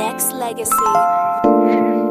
Nexx 0.00 0.32
Legacy. 0.32 0.72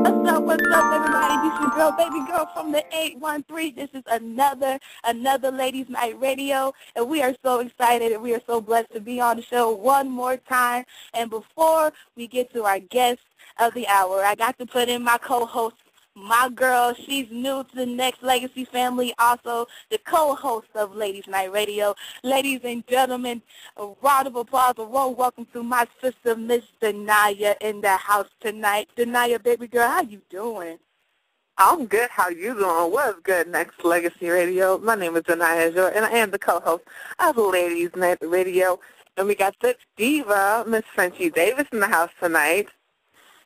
What's 0.03 0.29
up, 0.29 0.43
what's 0.43 0.63
up, 0.71 0.93
everybody? 0.93 1.50
This 1.50 1.59
is 1.59 1.74
girl, 1.74 1.92
baby 1.97 2.23
girl 2.27 2.47
from 2.54 2.71
the 2.71 2.85
813. 2.96 3.73
This 3.73 3.89
is 3.96 4.03
another, 4.12 4.77
another 5.05 5.50
Ladies 5.50 5.89
Night 5.89 6.19
Radio, 6.21 6.71
and 6.96 7.10
we 7.10 7.23
are 7.23 7.33
so 7.44 7.62
excited 7.62 8.12
and 8.12 8.21
we 8.21 8.36
are 8.36 8.41
so 8.46 8.62
blessed 8.62 8.91
to 8.94 9.00
be 9.00 9.20
on 9.20 9.38
the 9.38 9.41
show 9.41 9.71
one 9.71 10.07
more 10.07 10.38
time. 10.38 10.86
And 11.16 11.32
before 11.32 11.91
we 12.16 12.28
get 12.28 12.54
to 12.54 12.64
our 12.64 12.78
guest 12.78 13.21
of 13.57 13.73
the 13.73 13.88
hour, 13.88 14.24
I 14.24 14.36
got 14.36 14.60
to 14.60 14.68
put 14.68 14.88
in 14.88 15.02
my 15.02 15.18
co-host 15.18 15.78
my 16.20 16.50
girl. 16.54 16.94
She's 16.94 17.28
new 17.32 17.64
to 17.64 17.76
the 17.76 17.86
Nexx 17.86 18.22
Legacy 18.22 18.66
family, 18.66 19.14
also 19.18 19.68
the 19.90 19.98
co-host 20.00 20.68
of 20.76 20.96
Ladies 20.96 21.28
Night 21.28 21.52
Radio. 21.52 21.96
Ladies 22.24 22.62
and 22.64 22.86
gentlemen, 22.88 23.42
a 23.78 23.88
round 24.02 24.28
of 24.28 24.36
applause, 24.36 24.76
a 24.78 24.84
warm 24.84 25.16
welcome 25.16 25.48
to 25.54 25.64
my 25.64 25.88
sister, 26.02 26.36
Miss 26.36 26.64
Danaya, 26.82 27.55
in 27.62 27.82
the 27.82 27.96
house 27.98 28.30
tonight. 28.41 28.90
Danaya, 28.98 29.41
baby 29.41 29.68
girl, 29.68 29.88
how 29.88 30.02
you 30.02 30.22
doing? 30.30 30.77
I'm 31.58 31.88
good. 31.88 32.10
How 32.10 32.30
you 32.30 32.54
doing? 32.54 32.91
What's 32.91 33.20
good, 33.22 33.48
Nexx 33.48 33.84
Legacy 33.84 34.30
Radio? 34.30 34.77
My 34.77 34.96
name 34.96 35.16
is 35.16 35.24
Danaya 35.24 35.70
Azure, 35.70 35.90
and 35.90 36.05
I 36.05 36.12
am 36.12 36.32
the 36.32 36.40
co-host 36.40 36.84
of 37.20 37.38
Ladies 37.38 37.91
Night 37.96 38.18
Radio. 38.22 38.80
And 39.18 39.27
we 39.27 39.36
got 39.36 39.55
the 39.60 39.76
diva, 39.98 40.63
Miss 40.68 40.86
Frenchie 40.96 41.30
Davis, 41.30 41.68
in 41.74 41.82
the 41.82 41.88
house 41.88 42.12
tonight. 42.22 42.70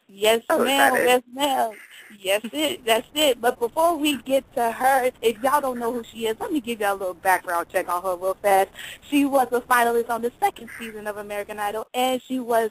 Yes, 0.08 0.44
So 0.48 0.64
ma'am. 0.64 0.94
Yes, 0.94 1.24
ma'am. 1.34 1.72
Yes, 2.20 2.42
it. 2.52 2.86
That's 2.86 3.08
it. 3.14 3.42
But 3.42 3.60
before 3.60 3.98
we 3.98 4.18
get 4.22 4.52
to 4.56 4.72
her, 4.72 5.12
if 5.22 5.42
y'all 5.44 5.62
don't 5.62 5.80
know 5.80 5.92
who 5.92 6.04
she 6.04 6.28
is, 6.28 6.38
let 6.40 6.52
me 6.52 6.62
give 6.62 6.80
y'all 6.80 6.94
a 6.94 6.98
little 6.98 7.14
background 7.14 7.68
check 7.70 7.90
on 7.90 8.02
her 8.04 8.16
real 8.16 8.38
fast. 8.42 8.70
She 9.10 9.26
was 9.26 9.48
a 9.52 9.62
finalist 9.62 10.10
on 10.10 10.22
the 10.22 10.32
second 10.40 10.70
season 10.80 11.08
of 11.08 11.18
American 11.18 11.60
Idol, 11.60 11.88
and 11.94 12.22
she 12.22 12.40
was 12.40 12.70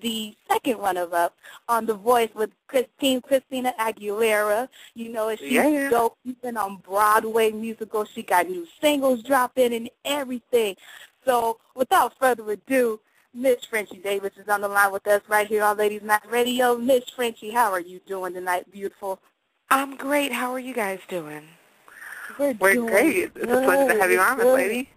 the 0.00 0.36
second 0.48 0.78
runner-up 0.78 1.34
on 1.68 1.86
The 1.86 1.94
Voice 1.94 2.30
with 2.34 2.50
Christine 2.66 3.20
Christina 3.20 3.74
Aguilera. 3.78 4.68
You 4.94 5.10
know, 5.10 5.28
and 5.28 5.38
she's 5.38 5.52
Yeah, 5.52 5.90
dope. 5.90 6.16
She's 6.24 6.34
been 6.36 6.56
on 6.56 6.76
Broadway 6.76 7.50
musicals. 7.50 8.08
She 8.14 8.22
got 8.22 8.48
new 8.48 8.66
singles 8.80 9.22
dropping 9.22 9.74
and 9.74 9.90
everything. 10.04 10.76
So 11.24 11.58
without 11.74 12.18
further 12.18 12.50
ado, 12.50 13.00
Miss 13.34 13.64
Frenchie 13.64 13.96
Davis 13.98 14.32
is 14.36 14.48
on 14.48 14.60
the 14.60 14.68
line 14.68 14.92
with 14.92 15.06
us 15.06 15.22
right 15.28 15.46
here 15.46 15.62
on 15.64 15.78
Ladies 15.78 16.02
Night 16.02 16.20
Radio. 16.30 16.76
Miss 16.76 17.08
Frenchie, 17.16 17.50
how 17.50 17.72
are 17.72 17.80
you 17.80 18.00
doing 18.06 18.34
tonight, 18.34 18.70
beautiful? 18.70 19.20
I'm 19.70 19.96
great. 19.96 20.32
How 20.32 20.52
are 20.52 20.58
you 20.58 20.74
guys 20.74 21.00
doing? 21.08 21.44
We're, 22.38 22.52
We're 22.60 22.74
doing 22.74 22.86
great. 22.88 23.16
It's 23.34 23.44
a 23.44 23.46
pleasure 23.46 23.94
to 23.94 24.00
have 24.00 24.10
you 24.10 24.20
on, 24.20 24.36
Miss. 24.36 24.46
Lady. 24.46 24.90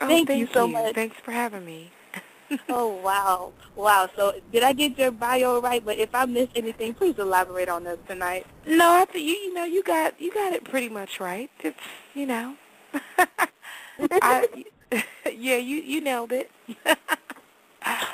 Oh, 0.00 0.06
Thank 0.06 0.28
you 0.28 0.46
thank 0.46 0.52
so 0.52 0.68
much. 0.68 0.94
Thanks 0.94 1.16
for 1.24 1.32
having 1.32 1.64
me. 1.64 1.90
Oh, 2.68 2.94
wow. 3.02 3.52
Wow. 3.74 4.08
So 4.14 4.34
did 4.52 4.62
I 4.62 4.72
get 4.72 4.96
your 4.96 5.10
bio 5.10 5.60
right? 5.60 5.84
But 5.84 5.98
if 5.98 6.14
I 6.14 6.26
missed 6.26 6.52
anything, 6.54 6.94
please 6.94 7.18
elaborate 7.18 7.68
on 7.68 7.82
this 7.82 7.98
tonight. 8.06 8.46
No, 8.64 8.88
I 8.88 9.04
think 9.04 9.24
you 9.26 9.34
you 9.34 9.52
know 9.52 9.64
you 9.64 9.82
got 9.82 10.20
you 10.20 10.32
got 10.32 10.52
it 10.52 10.62
pretty 10.62 10.88
much 10.88 11.18
right. 11.18 11.50
It's 11.58 11.76
you 12.14 12.24
know, 12.24 12.54
I, 14.22 14.46
yeah, 15.24 15.56
you 15.56 15.78
you 15.78 16.00
nailed 16.00 16.30
it. 16.30 16.48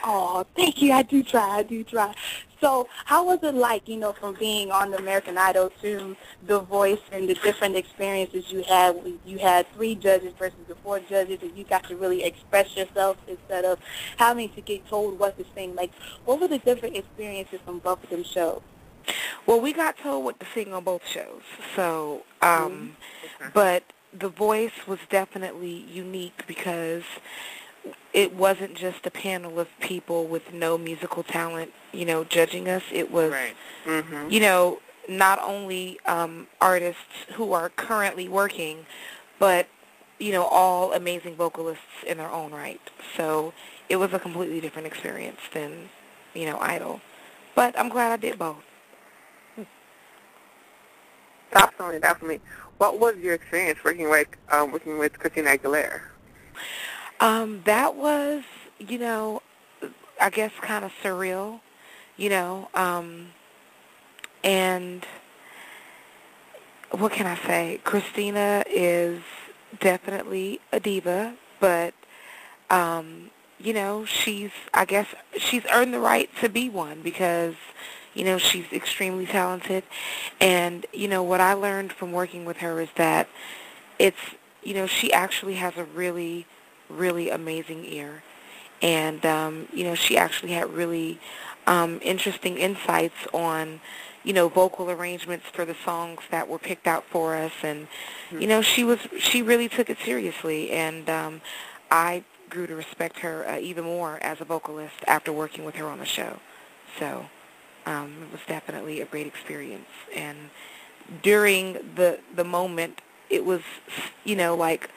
Oh, 0.04 0.44
thank 0.56 0.82
you. 0.82 0.92
I 0.92 1.02
do 1.02 1.22
try. 1.22 1.58
I 1.58 1.62
do 1.62 1.84
try. 1.84 2.14
So 2.60 2.88
how 3.04 3.26
was 3.26 3.40
it 3.42 3.54
like, 3.54 3.88
you 3.88 3.96
know, 3.96 4.12
from 4.12 4.34
being 4.34 4.70
on 4.70 4.90
the 4.92 4.98
American 4.98 5.36
Idol 5.36 5.70
to 5.82 6.16
The 6.46 6.60
Voice 6.60 7.00
and 7.10 7.28
the 7.28 7.34
different 7.34 7.76
experiences 7.76 8.52
you 8.52 8.62
had? 8.62 8.96
You 9.26 9.38
had 9.38 9.66
three 9.74 9.94
judges 9.96 10.32
versus 10.38 10.58
the 10.68 10.76
four 10.76 11.00
judges, 11.00 11.40
and 11.42 11.56
you 11.56 11.64
got 11.64 11.84
to 11.88 11.96
really 11.96 12.22
express 12.22 12.76
yourself 12.76 13.16
instead 13.26 13.64
of 13.64 13.80
having 14.16 14.48
to 14.50 14.60
get 14.60 14.86
told 14.88 15.18
what 15.18 15.36
to 15.38 15.44
sing. 15.54 15.74
Like, 15.74 15.90
what 16.24 16.40
were 16.40 16.48
the 16.48 16.58
different 16.58 16.96
experiences 16.96 17.60
from 17.64 17.80
both 17.80 18.02
of 18.04 18.10
them 18.10 18.22
shows? 18.24 18.62
Well, 19.46 19.60
we 19.60 19.72
got 19.72 19.96
told 19.98 20.24
what 20.24 20.38
to 20.38 20.46
sing 20.54 20.72
on 20.72 20.84
both 20.84 21.06
shows, 21.06 21.42
so 21.74 22.22
um, 22.42 22.96
Okay. 23.40 23.50
but 23.52 23.82
the 24.12 24.28
voice 24.28 24.86
was 24.86 25.00
definitely 25.10 25.84
unique 25.90 26.44
because 26.46 27.02
it 28.12 28.34
wasn't 28.34 28.74
just 28.74 29.06
a 29.06 29.10
panel 29.10 29.58
of 29.58 29.68
people 29.80 30.26
with 30.26 30.52
no 30.52 30.76
musical 30.76 31.22
talent, 31.22 31.72
you 31.92 32.04
know, 32.04 32.24
judging 32.24 32.68
us. 32.68 32.82
It 32.92 33.10
was 33.10 33.32
Right. 33.32 33.56
Mm-hmm. 33.86 34.30
you 34.30 34.40
know, 34.40 34.80
not 35.08 35.38
only 35.40 35.98
um, 36.06 36.46
artists 36.60 37.26
who 37.34 37.52
are 37.52 37.70
currently 37.70 38.28
working, 38.28 38.86
but, 39.38 39.66
you 40.18 40.30
know, 40.32 40.44
all 40.44 40.92
amazing 40.92 41.34
vocalists 41.34 42.04
in 42.06 42.18
their 42.18 42.30
own 42.30 42.52
right. 42.52 42.80
So 43.16 43.52
it 43.88 43.96
was 43.96 44.12
a 44.12 44.18
completely 44.18 44.60
different 44.60 44.86
experience 44.86 45.40
than, 45.52 45.88
you 46.34 46.46
know, 46.46 46.58
Idol. 46.60 47.00
But 47.54 47.78
I'm 47.78 47.88
glad 47.88 48.12
I 48.12 48.16
did 48.16 48.38
both. 48.38 48.62
Definitely, 51.52 51.98
definitely. 52.00 52.40
What 52.78 52.98
was 52.98 53.16
your 53.16 53.34
experience 53.34 53.78
working 53.84 54.08
with 54.08 54.28
um, 54.50 54.72
working 54.72 54.98
with 54.98 55.18
Christina 55.18 55.50
Aguilera? 55.50 56.00
Um, 57.22 57.62
that 57.66 57.94
was, 57.94 58.42
you 58.80 58.98
know, 58.98 59.42
I 60.20 60.28
guess 60.28 60.50
kind 60.60 60.84
of 60.84 60.90
surreal, 61.04 61.60
you 62.16 62.28
know, 62.28 62.68
um, 62.74 63.28
and 64.42 65.06
what 66.90 67.12
can 67.12 67.28
I 67.28 67.36
say? 67.46 67.80
Christina 67.84 68.64
is 68.68 69.22
definitely 69.78 70.58
a 70.72 70.80
diva, 70.80 71.36
but, 71.60 71.94
um, 72.70 73.30
you 73.60 73.72
know, 73.72 74.04
she's, 74.04 74.50
I 74.74 74.84
guess, 74.84 75.06
she's 75.38 75.62
earned 75.72 75.94
the 75.94 76.00
right 76.00 76.28
to 76.40 76.48
be 76.48 76.68
one 76.68 77.02
because, 77.02 77.54
you 78.14 78.24
know, 78.24 78.36
she's 78.36 78.66
extremely 78.72 79.26
talented. 79.26 79.84
And, 80.40 80.86
you 80.92 81.06
know, 81.06 81.22
what 81.22 81.40
I 81.40 81.52
learned 81.52 81.92
from 81.92 82.10
working 82.10 82.44
with 82.44 82.56
her 82.56 82.80
is 82.80 82.88
that 82.96 83.28
it's, 84.00 84.18
you 84.64 84.74
know, 84.74 84.88
she 84.88 85.12
actually 85.12 85.54
has 85.54 85.76
a 85.76 85.84
really, 85.84 86.46
really 86.96 87.30
amazing 87.30 87.84
ear. 87.84 88.22
And, 88.80 89.24
um, 89.24 89.68
you 89.72 89.84
know, 89.84 89.94
she 89.94 90.16
actually 90.16 90.52
had 90.52 90.72
really 90.72 91.20
um, 91.66 92.00
interesting 92.02 92.58
insights 92.58 93.14
on, 93.32 93.80
you 94.24 94.32
know, 94.32 94.48
vocal 94.48 94.90
arrangements 94.90 95.46
for 95.52 95.64
the 95.64 95.76
songs 95.84 96.20
that 96.30 96.48
were 96.48 96.58
picked 96.58 96.86
out 96.86 97.04
for 97.04 97.36
us. 97.36 97.52
And, 97.62 97.86
you 98.30 98.46
know, 98.46 98.60
she 98.60 98.82
was, 98.82 98.98
she 99.18 99.42
really 99.42 99.68
took 99.68 99.88
it 99.88 99.98
seriously. 100.04 100.70
And 100.72 101.08
um, 101.08 101.40
I 101.90 102.24
grew 102.50 102.66
to 102.66 102.74
respect 102.74 103.20
her 103.20 103.48
uh, 103.48 103.58
even 103.58 103.84
more 103.84 104.18
as 104.22 104.40
a 104.40 104.44
vocalist 104.44 104.96
after 105.06 105.32
working 105.32 105.64
with 105.64 105.76
her 105.76 105.86
on 105.86 105.98
the 105.98 106.04
show. 106.04 106.40
So 106.98 107.26
um, 107.86 108.14
it 108.22 108.32
was 108.32 108.40
definitely 108.46 109.00
a 109.00 109.06
great 109.06 109.26
experience. 109.26 109.88
And 110.14 110.50
during 111.22 111.74
the, 111.94 112.18
the 112.34 112.44
moment, 112.44 113.00
it 113.30 113.44
was, 113.44 113.62
you 114.24 114.36
know, 114.36 114.54
like 114.56 114.90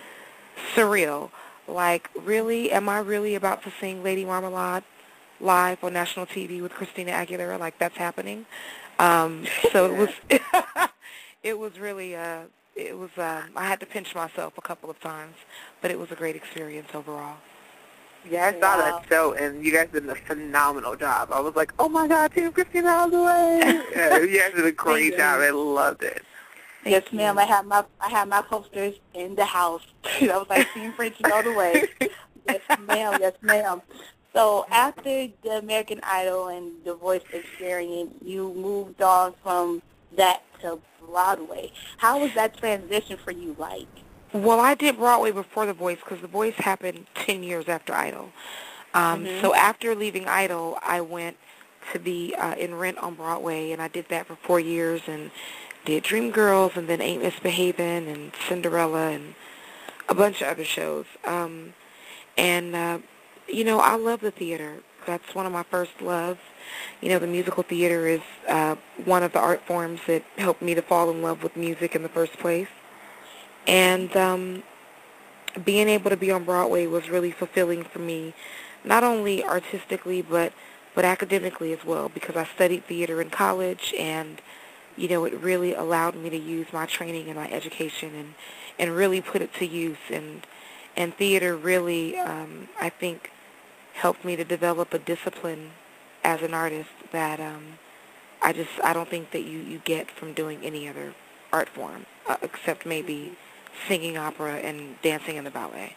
surreal. 0.73 1.29
Like, 1.67 2.09
really, 2.15 2.71
am 2.71 2.87
I 2.89 2.99
really 2.99 3.35
about 3.35 3.63
to 3.63 3.73
sing 3.79 4.03
Lady 4.03 4.25
Marmalade 4.25 4.83
live 5.39 5.83
on 5.83 5.93
national 5.93 6.25
TV 6.25 6.61
with 6.61 6.71
Christina 6.71 7.11
Aguilera? 7.11 7.59
Like, 7.59 7.77
that's 7.79 7.97
happening. 7.97 8.45
Um, 8.99 9.45
so 9.71 9.85
it 9.85 9.97
was, 9.97 10.09
it 11.43 11.57
was 11.59 11.79
really, 11.79 12.15
uh, 12.15 12.41
it 12.75 12.97
was, 12.97 13.09
um, 13.17 13.51
I 13.55 13.65
had 13.67 13.79
to 13.81 13.85
pinch 13.85 14.13
myself 14.15 14.53
a 14.57 14.61
couple 14.61 14.89
of 14.89 14.99
times, 14.99 15.35
but 15.81 15.91
it 15.91 15.99
was 15.99 16.11
a 16.11 16.15
great 16.15 16.35
experience 16.35 16.89
overall. 16.93 17.37
Yeah, 18.29 18.47
I 18.47 18.59
saw 18.59 18.77
Wow. 18.77 18.81
that 18.83 19.05
show, 19.09 19.33
and 19.33 19.63
you 19.63 19.71
guys 19.71 19.89
did 19.91 20.07
a 20.09 20.15
phenomenal 20.15 20.95
job. 20.95 21.29
I 21.31 21.39
was 21.39 21.55
like, 21.55 21.71
oh 21.77 21.89
my 21.89 22.07
god, 22.07 22.33
Team 22.33 22.51
Christina 22.51 22.89
all 22.89 23.09
the 23.09 23.21
way. 23.21 23.59
yeah, 23.95 24.17
you 24.17 24.39
guys 24.39 24.53
did 24.55 24.65
a 24.65 24.71
great 24.71 25.13
you. 25.13 25.17
job. 25.17 25.41
I 25.41 25.51
loved 25.51 26.03
it. 26.03 26.23
Yes, 26.85 27.03
Thank 27.03 27.13
ma'am. 27.13 27.37
I 27.37 27.45
have 27.45 27.65
my 27.65 27.83
I 27.99 28.09
have 28.09 28.27
my 28.27 28.41
posters 28.41 28.95
in 29.13 29.35
the 29.35 29.45
house. 29.45 29.81
I 30.21 30.37
was 30.37 30.47
like, 30.49 30.71
Team 30.73 30.91
Frenchie 30.93 31.25
all 31.25 31.43
the 31.43 31.53
way. 31.53 31.87
yes, 32.47 32.61
ma'am. 32.79 33.17
Yes, 33.19 33.33
ma'am. 33.41 33.81
So 34.33 34.65
after 34.69 35.27
the 35.43 35.57
American 35.57 35.99
Idol 36.03 36.47
and 36.49 36.71
the 36.83 36.93
Voice 36.95 37.21
experience, 37.31 38.13
you 38.23 38.53
moved 38.53 39.01
on 39.01 39.33
from 39.41 39.81
that 40.17 40.43
to 40.61 40.79
Broadway. 41.05 41.71
How 41.97 42.19
was 42.19 42.33
that 42.33 42.57
transition 42.57 43.17
for 43.17 43.31
you 43.31 43.55
like? 43.57 43.87
Well, 44.33 44.59
I 44.59 44.75
did 44.75 44.97
Broadway 44.97 45.31
before 45.31 45.65
The 45.65 45.73
Voice 45.73 45.99
because 46.03 46.19
The 46.19 46.27
Voice 46.27 46.55
happened 46.55 47.05
10 47.15 47.43
years 47.43 47.69
after 47.69 47.93
Idol. 47.93 48.29
Um, 48.93 49.25
Mhm. 49.25 49.41
So 49.41 49.53
after 49.55 49.95
leaving 49.95 50.27
Idol, 50.27 50.77
I 50.81 50.99
went 50.99 51.37
to 51.93 51.99
be 51.99 52.35
uh, 52.35 52.55
in 52.55 52.75
Rent 52.75 52.97
on 52.97 53.13
Broadway, 53.15 53.71
and 53.71 53.81
I 53.81 53.87
did 53.87 54.07
that 54.09 54.27
for 54.27 54.35
four 54.35 54.59
years 54.59 55.01
and 55.07 55.31
did 55.85 56.03
Dreamgirls 56.03 56.75
and 56.75 56.87
then 56.87 57.01
Ain't 57.01 57.23
Misbehaving 57.23 58.07
and 58.07 58.31
Cinderella 58.47 59.11
and 59.11 59.35
a 60.09 60.15
bunch 60.15 60.41
of 60.41 60.47
other 60.47 60.65
shows. 60.65 61.05
Um, 61.23 61.73
and, 62.37 62.75
uh, 62.75 62.99
you 63.47 63.63
know, 63.63 63.79
I 63.79 63.95
love 63.95 64.21
the 64.21 64.31
theater. 64.31 64.77
That's 65.05 65.35
one 65.35 65.45
of 65.45 65.51
my 65.51 65.63
first 65.63 66.01
loves. 66.01 66.39
You 67.01 67.09
know, 67.09 67.19
the 67.19 67.27
musical 67.27 67.63
theater 67.63 68.07
is 68.07 68.21
uh, 68.49 68.75
one 69.05 69.23
of 69.23 69.33
the 69.33 69.39
art 69.39 69.61
forms 69.65 70.01
that 70.07 70.23
helped 70.37 70.61
me 70.61 70.73
to 70.73 70.81
fall 70.81 71.09
in 71.11 71.21
love 71.21 71.43
with 71.43 71.55
music 71.55 71.95
in 71.95 72.01
the 72.03 72.09
first 72.09 72.33
place. 72.33 72.67
And 73.67 74.15
um, 74.17 74.63
being 75.63 75.87
able 75.87 76.09
to 76.09 76.17
be 76.17 76.31
on 76.31 76.43
Broadway 76.43 76.87
was 76.87 77.09
really 77.09 77.31
fulfilling 77.31 77.83
for 77.83 77.99
me, 77.99 78.33
not 78.83 79.03
only 79.03 79.43
artistically, 79.43 80.21
but 80.21 80.53
but 80.95 81.03
academically 81.03 81.73
as 81.73 81.83
well 81.83 82.07
because 82.07 82.37
I 82.37 82.45
studied 82.45 82.85
theater 82.85 83.21
in 83.21 83.29
college 83.29 83.93
and 83.99 84.41
you 84.97 85.07
know, 85.07 85.25
it 85.25 85.33
really 85.39 85.73
allowed 85.73 86.15
me 86.15 86.29
to 86.29 86.37
use 86.37 86.67
my 86.71 86.85
training 86.85 87.27
and 87.27 87.35
my 87.35 87.49
education 87.49 88.13
and, 88.15 88.33
and 88.79 88.95
really 88.95 89.21
put 89.21 89.41
it 89.41 89.53
to 89.55 89.65
use. 89.65 89.97
And, 90.11 90.45
and 90.95 91.13
theater 91.13 91.55
really, 91.55 92.17
um, 92.17 92.69
I 92.79 92.89
think, 92.89 93.31
helped 93.93 94.25
me 94.25 94.35
to 94.35 94.43
develop 94.43 94.93
a 94.93 94.99
discipline 94.99 95.71
as 96.23 96.41
an 96.41 96.53
artist 96.53 96.89
that 97.11 97.39
um, 97.39 97.79
I 98.41 98.53
just, 98.53 98.71
I 98.83 98.93
don't 98.93 99.09
think 99.09 99.31
that 99.31 99.43
you, 99.43 99.59
you 99.59 99.79
get 99.85 100.09
from 100.09 100.33
doing 100.33 100.59
any 100.63 100.87
other 100.87 101.13
art 101.51 101.69
form, 101.69 102.05
uh, 102.27 102.37
except 102.41 102.85
maybe 102.85 103.37
singing 103.87 104.17
opera 104.17 104.55
and 104.55 105.01
dancing 105.01 105.35
in 105.35 105.43
the 105.43 105.51
ballet. 105.51 105.95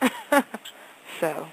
so. 1.20 1.48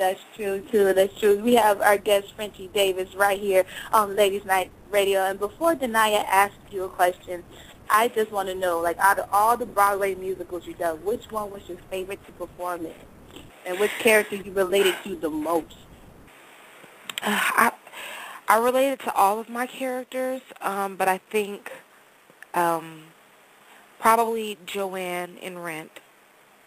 That's, 0.00 0.20
true, 0.34 0.62
too. 0.72 0.94
That's 0.94 1.20
true. 1.20 1.38
We 1.40 1.56
have 1.56 1.82
our 1.82 1.98
guest, 1.98 2.32
Frenchie 2.34 2.70
Davis, 2.72 3.14
right 3.14 3.38
here 3.38 3.66
on 3.92 4.16
Ladies 4.16 4.46
Night 4.46 4.70
Radio. 4.90 5.20
And 5.20 5.38
before 5.38 5.74
Danaya 5.74 6.24
asks 6.24 6.56
you 6.70 6.84
a 6.84 6.88
question, 6.88 7.44
I 7.90 8.08
just 8.08 8.32
want 8.32 8.48
to 8.48 8.54
know, 8.54 8.80
like, 8.80 8.96
out 8.96 9.18
of 9.18 9.28
all 9.30 9.58
the 9.58 9.66
Broadway 9.66 10.14
musicals 10.14 10.66
you've 10.66 10.78
done, 10.78 11.04
which 11.04 11.30
one 11.30 11.50
was 11.50 11.68
your 11.68 11.76
favorite 11.90 12.24
to 12.24 12.32
perform 12.32 12.86
in? 12.86 12.94
And 13.66 13.78
which 13.78 13.90
character 13.98 14.36
you 14.36 14.52
related 14.52 14.94
to 15.04 15.16
the 15.16 15.28
most? 15.28 15.76
Uh, 17.22 17.38
I, 17.38 17.72
I 18.48 18.58
related 18.58 19.00
to 19.00 19.14
all 19.14 19.38
of 19.38 19.50
my 19.50 19.66
characters, 19.66 20.40
um, 20.62 20.96
but 20.96 21.08
I 21.08 21.18
think 21.18 21.70
um, 22.54 23.02
probably 23.98 24.56
Joanne 24.64 25.36
in 25.42 25.58
Rent 25.58 26.00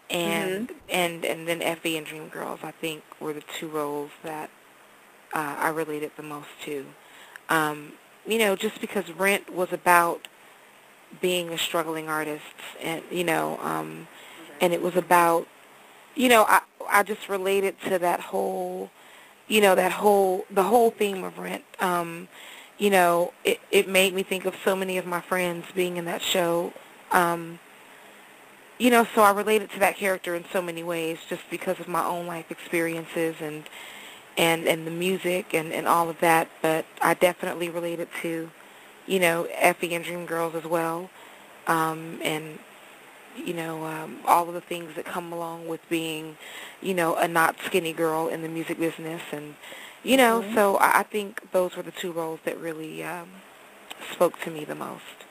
and 0.10 0.68
mm-hmm. 0.68 0.78
and 0.90 1.26
and 1.26 1.48
then 1.48 1.62
Effie 1.62 1.98
and 1.98 2.06
Dreamgirls. 2.06 2.64
I 2.64 2.72
think 2.72 3.04
were 3.20 3.34
the 3.34 3.44
two 3.60 3.68
roles 3.68 4.12
that 4.24 4.50
uh, 5.34 5.56
I 5.60 5.70
related 5.70 6.12
the 6.16 6.24
most 6.24 6.50
to. 6.66 6.86
Um, 7.50 7.94
you 8.26 8.38
know, 8.38 8.56
just 8.56 8.80
because 8.80 9.10
Rent 9.12 9.54
was 9.54 9.74
about 9.74 10.28
being 11.22 11.50
a 11.50 11.58
struggling 11.58 12.08
artist, 12.10 12.44
and 12.82 13.04
you 13.12 13.24
know, 13.24 13.60
um, 13.62 14.08
and 14.62 14.74
it 14.74 14.82
was 14.82 14.96
about, 14.96 15.48
you 16.16 16.30
know, 16.30 16.46
I 16.48 16.62
I 16.90 17.04
just 17.04 17.30
related 17.30 17.76
to 17.88 18.00
that 18.00 18.20
whole, 18.20 18.90
you 19.48 19.62
know, 19.62 19.76
that 19.76 19.92
whole 19.92 20.46
the 20.50 20.64
whole 20.64 20.92
theme 20.92 21.24
of 21.24 21.38
Rent. 21.38 21.64
Um, 21.80 22.28
you 22.78 22.90
know, 22.90 23.34
it 23.44 23.60
it 23.72 23.88
made 23.88 24.14
me 24.14 24.24
think 24.24 24.46
of 24.46 24.56
so 24.64 24.76
many 24.76 24.98
of 24.98 25.06
my 25.06 25.22
friends 25.22 25.66
being 25.76 25.98
in 25.98 26.06
that 26.06 26.22
show. 26.22 26.74
Um, 27.12 27.60
you 28.84 28.90
know, 28.90 29.08
so 29.16 29.22
I 29.22 29.32
related 29.32 29.72
to 29.72 29.80
that 29.80 29.96
character 29.96 30.36
in 30.36 30.44
so 30.52 30.62
many 30.62 30.84
ways 30.84 31.18
just 31.30 31.44
because 31.50 31.80
of 31.80 31.88
my 31.88 32.04
own 32.04 32.28
life 32.28 32.52
experiences 32.52 33.36
and 33.40 33.64
and 34.38 34.68
and 34.68 34.86
the 34.86 34.92
music 34.92 35.54
and 35.54 35.72
and 35.72 35.88
all 35.88 36.10
of 36.10 36.20
that. 36.20 36.50
But 36.62 36.86
I 37.02 37.14
definitely 37.14 37.70
related 37.70 38.10
to, 38.24 38.52
you 39.08 39.20
know, 39.22 39.48
Effie 39.54 39.96
and 39.96 40.04
Dreamgirls 40.04 40.54
as 40.54 40.66
well, 40.66 41.10
um, 41.66 42.20
and 42.22 42.60
you 43.38 43.54
know 43.54 43.86
um, 43.86 44.18
all 44.26 44.50
of 44.50 44.54
the 44.54 44.60
things 44.60 44.98
that 44.98 45.06
come 45.06 45.32
along 45.32 45.70
with 45.70 45.80
being, 45.88 46.36
you 46.82 46.94
know, 46.94 47.16
a 47.16 47.26
not 47.26 47.56
skinny 47.66 47.94
girl 47.94 48.28
in 48.28 48.42
the 48.42 48.50
music 48.50 48.78
business, 48.78 49.22
and 49.32 49.56
you 50.04 50.18
know, 50.18 50.42
mm-hmm. 50.42 50.56
so 50.56 50.76
I, 50.76 51.00
I 51.00 51.04
think 51.04 51.54
those 51.54 51.78
were 51.78 51.84
the 51.84 51.92
two 51.92 52.12
roles 52.12 52.42
that 52.44 52.60
really 52.60 53.02
um, 53.02 53.30
spoke 54.12 54.42
to 54.42 54.52
me 54.52 54.66
the 54.66 54.76
most. 54.76 55.24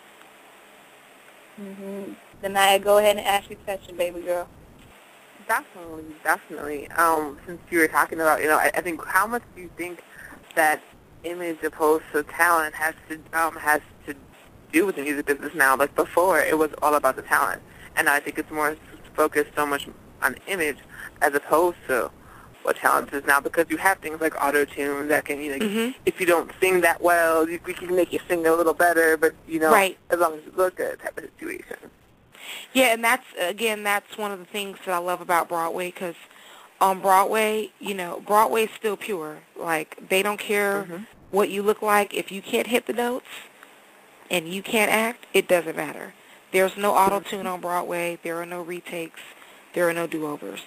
Mhm. 2.42 2.54
Danaya, 2.54 2.82
go 2.82 2.98
ahead 2.98 3.16
and 3.16 3.26
ask 3.26 3.48
your 3.48 3.58
question, 3.60 3.96
baby 3.96 4.20
girl. 4.20 4.48
Definitely, 5.48 6.04
definitely. 6.22 6.88
Um, 6.92 7.38
since 7.46 7.60
you 7.70 7.78
were 7.78 7.88
talking 7.88 8.20
about, 8.20 8.40
you 8.40 8.48
know, 8.48 8.56
I, 8.56 8.70
I 8.74 8.80
think 8.80 9.04
how 9.04 9.26
much 9.26 9.42
do 9.54 9.62
you 9.62 9.70
think 9.76 10.02
that 10.54 10.80
image 11.24 11.62
opposed 11.62 12.04
to 12.12 12.22
talent 12.22 12.74
has 12.74 12.94
to 13.08 13.18
um, 13.38 13.56
has 13.56 13.80
to 14.06 14.14
do 14.72 14.86
with 14.86 14.96
the 14.96 15.02
music 15.02 15.26
business 15.26 15.54
now? 15.54 15.76
Like 15.76 15.94
before, 15.94 16.40
it 16.40 16.56
was 16.56 16.70
all 16.80 16.94
about 16.94 17.16
the 17.16 17.22
talent, 17.22 17.62
and 17.96 18.08
I 18.08 18.20
think 18.20 18.38
it's 18.38 18.50
more 18.50 18.76
focused 19.14 19.50
so 19.54 19.66
much 19.66 19.88
on 20.22 20.36
image 20.46 20.78
as 21.20 21.34
opposed 21.34 21.76
to 21.88 22.10
what 22.62 22.76
talent 22.76 23.12
is 23.12 23.24
now 23.24 23.40
because 23.40 23.66
you 23.68 23.76
have 23.76 23.98
things 23.98 24.20
like 24.20 24.34
auto 24.42 24.64
tune 24.64 25.08
that 25.08 25.24
can 25.24 25.40
you 25.40 25.50
know 25.50 25.66
mm-hmm. 25.66 25.90
if 26.06 26.20
you 26.20 26.26
don't 26.26 26.50
sing 26.60 26.80
that 26.80 27.02
well 27.02 27.48
you, 27.48 27.58
we 27.66 27.74
can 27.74 27.94
make 27.94 28.12
you 28.12 28.20
sing 28.28 28.46
a 28.46 28.52
little 28.54 28.72
better 28.72 29.16
but 29.16 29.34
you 29.48 29.58
know 29.58 29.72
right. 29.72 29.98
as 30.10 30.20
long 30.20 30.34
as 30.34 30.44
you 30.44 30.52
look 30.54 30.76
good 30.76 30.96
type 31.00 31.18
of 31.18 31.24
situation 31.24 31.76
yeah 32.72 32.86
and 32.86 33.02
that's 33.04 33.26
again 33.38 33.82
that's 33.82 34.16
one 34.16 34.32
of 34.32 34.38
the 34.38 34.44
things 34.44 34.78
that 34.84 34.92
i 34.92 34.98
love 34.98 35.20
about 35.20 35.48
broadway 35.48 35.90
because 35.90 36.14
on 36.82 37.00
broadway 37.00 37.70
you 37.78 37.94
know 37.94 38.22
broadway's 38.26 38.68
still 38.76 38.96
pure. 38.96 39.38
Like 39.56 40.08
they 40.08 40.22
don't 40.22 40.38
care 40.38 40.82
mm-hmm. 40.82 41.04
what 41.30 41.48
you 41.48 41.62
look 41.62 41.80
like. 41.80 42.12
If 42.12 42.32
you 42.32 42.42
can't 42.42 42.66
hit 42.66 42.86
the 42.86 42.92
notes 42.92 43.26
and 44.30 44.48
you 44.48 44.62
can't 44.62 44.90
act 44.90 45.26
it 45.32 45.48
doesn't 45.48 45.76
matter. 45.76 46.12
There's 46.52 46.76
no 46.76 46.94
auto 46.94 47.20
tune 47.20 47.46
on 47.46 47.60
broadway. 47.60 48.18
There 48.22 48.40
are 48.42 48.46
no 48.46 48.60
retakes. 48.60 49.20
There 49.74 49.88
are 49.88 49.94
no 49.94 50.06
do-overs. 50.06 50.60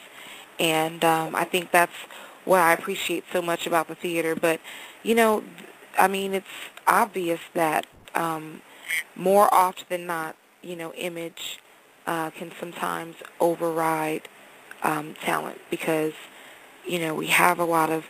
And 0.60 1.04
um, 1.04 1.36
I 1.36 1.44
think 1.44 1.72
that's 1.72 1.94
what 2.44 2.60
I 2.60 2.74
appreciate 2.74 3.25
so 3.31 3.42
much 3.42 3.68
about 3.68 3.88
the 3.88 3.95
theater. 3.95 4.36
But 4.36 4.62
you 5.04 5.13
know, 5.16 5.44
I 5.98 6.07
mean, 6.07 6.33
it's 6.33 6.48
obvious 6.88 7.42
that 7.54 7.86
um, 8.16 8.62
more 9.16 9.54
often 9.54 9.86
than 9.89 10.06
not, 10.06 10.38
you 10.62 10.75
know, 10.75 10.94
image 10.94 11.60
uh, 12.07 12.30
can 12.31 12.52
sometimes 12.60 13.16
override 13.40 14.28
um, 14.84 15.16
talent 15.22 15.60
because 15.69 16.13
you 16.86 17.00
know 17.00 17.13
we 17.13 17.28
have 17.28 17.60
a 17.60 17.66
lot 17.66 17.90
of 17.90 18.06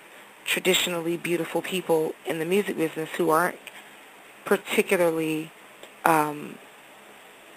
traditionally 0.45 1.17
beautiful 1.17 1.61
people 1.61 2.13
in 2.25 2.39
the 2.39 2.45
music 2.45 2.77
business 2.77 3.09
who 3.17 3.29
aren't 3.29 3.57
particularly 4.45 5.51
um, 6.03 6.57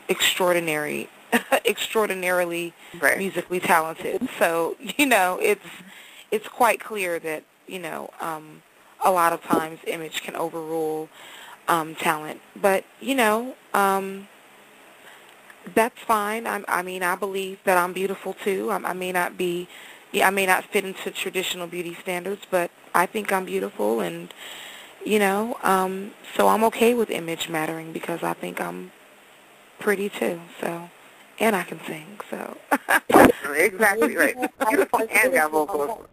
extraordinary 0.08 1.08
extraordinarily 1.64 2.72
right. 3.00 3.18
musically 3.18 3.60
talented. 3.60 4.28
So, 4.38 4.76
you 4.96 5.06
know, 5.06 5.38
it's 5.40 5.66
it's 6.30 6.48
quite 6.48 6.80
clear 6.80 7.18
that, 7.20 7.42
you 7.66 7.78
know, 7.78 8.10
um, 8.20 8.62
a 9.04 9.10
lot 9.10 9.32
of 9.32 9.42
times 9.42 9.80
image 9.86 10.22
can 10.22 10.36
overrule 10.36 11.08
um, 11.68 11.94
talent. 11.94 12.40
But, 12.60 12.84
you 13.00 13.14
know, 13.14 13.54
um, 13.72 14.28
that's 15.74 15.98
fine. 16.00 16.46
I, 16.46 16.62
I 16.68 16.82
mean, 16.82 17.02
I 17.02 17.14
believe 17.16 17.58
that 17.64 17.76
I'm 17.76 17.92
beautiful 17.92 18.34
too. 18.34 18.70
I, 18.70 18.76
I 18.76 18.92
may 18.92 19.12
not 19.12 19.36
be, 19.36 19.68
I 20.22 20.30
may 20.30 20.46
not 20.46 20.64
fit 20.64 20.84
into 20.84 21.10
traditional 21.10 21.66
beauty 21.66 21.96
standards, 22.00 22.42
but 22.50 22.70
I 22.94 23.06
think 23.06 23.32
I'm 23.32 23.44
beautiful, 23.44 24.00
and 24.00 24.32
you 25.04 25.18
know, 25.18 25.56
um, 25.62 26.12
so 26.36 26.48
I'm 26.48 26.64
okay 26.64 26.94
with 26.94 27.10
image 27.10 27.48
mattering 27.48 27.92
because 27.92 28.22
I 28.22 28.34
think 28.34 28.60
I'm 28.60 28.92
pretty 29.78 30.08
too. 30.08 30.40
So 30.60 30.90
and 31.40 31.54
I 31.54 31.62
can 31.62 31.80
sing. 31.86 32.20
So 32.30 32.56
exactly 33.54 34.16
right. 34.16 34.36
Beautiful 34.68 35.00
and 35.10 35.32
got 35.32 35.50
vocals. 35.50 36.06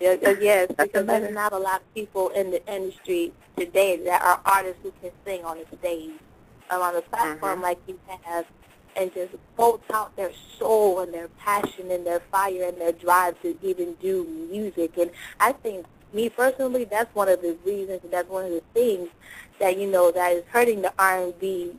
Yeah, 0.00 0.14
yes, 0.40 0.72
because 0.78 1.06
there's 1.06 1.34
not 1.34 1.52
a 1.52 1.58
lot 1.58 1.82
of 1.82 1.94
people 1.94 2.30
in 2.30 2.50
the 2.50 2.66
industry 2.72 3.32
today 3.56 4.02
that 4.04 4.22
are 4.22 4.40
artists 4.46 4.78
who 4.82 4.94
can 5.02 5.10
sing 5.26 5.44
on 5.44 5.58
the 5.58 5.76
stage, 5.76 6.12
um, 6.70 6.80
on 6.80 6.96
a 6.96 7.02
platform 7.02 7.56
mm-hmm. 7.56 7.62
like 7.62 7.78
you 7.86 8.00
have, 8.22 8.46
and 9.00 9.12
just 9.14 9.34
bolt 9.56 9.82
out 9.94 10.14
their 10.14 10.30
soul 10.58 11.00
and 11.00 11.12
their 11.12 11.28
passion 11.28 11.90
and 11.90 12.06
their 12.06 12.20
fire 12.20 12.64
and 12.64 12.78
their 12.78 12.92
drive 12.92 13.40
to 13.40 13.56
even 13.62 13.94
do 13.94 14.24
music. 14.50 14.98
And 14.98 15.10
I 15.40 15.52
think, 15.52 15.86
me 16.12 16.28
personally, 16.28 16.84
that's 16.84 17.12
one 17.14 17.28
of 17.28 17.40
the 17.40 17.56
reasons, 17.64 18.00
and 18.02 18.12
that's 18.12 18.28
one 18.28 18.44
of 18.44 18.50
the 18.50 18.62
things 18.74 19.08
that 19.58 19.78
you 19.78 19.86
know 19.86 20.10
that 20.10 20.32
is 20.32 20.44
hurting 20.48 20.82
the 20.82 20.92
R&B 20.98 21.72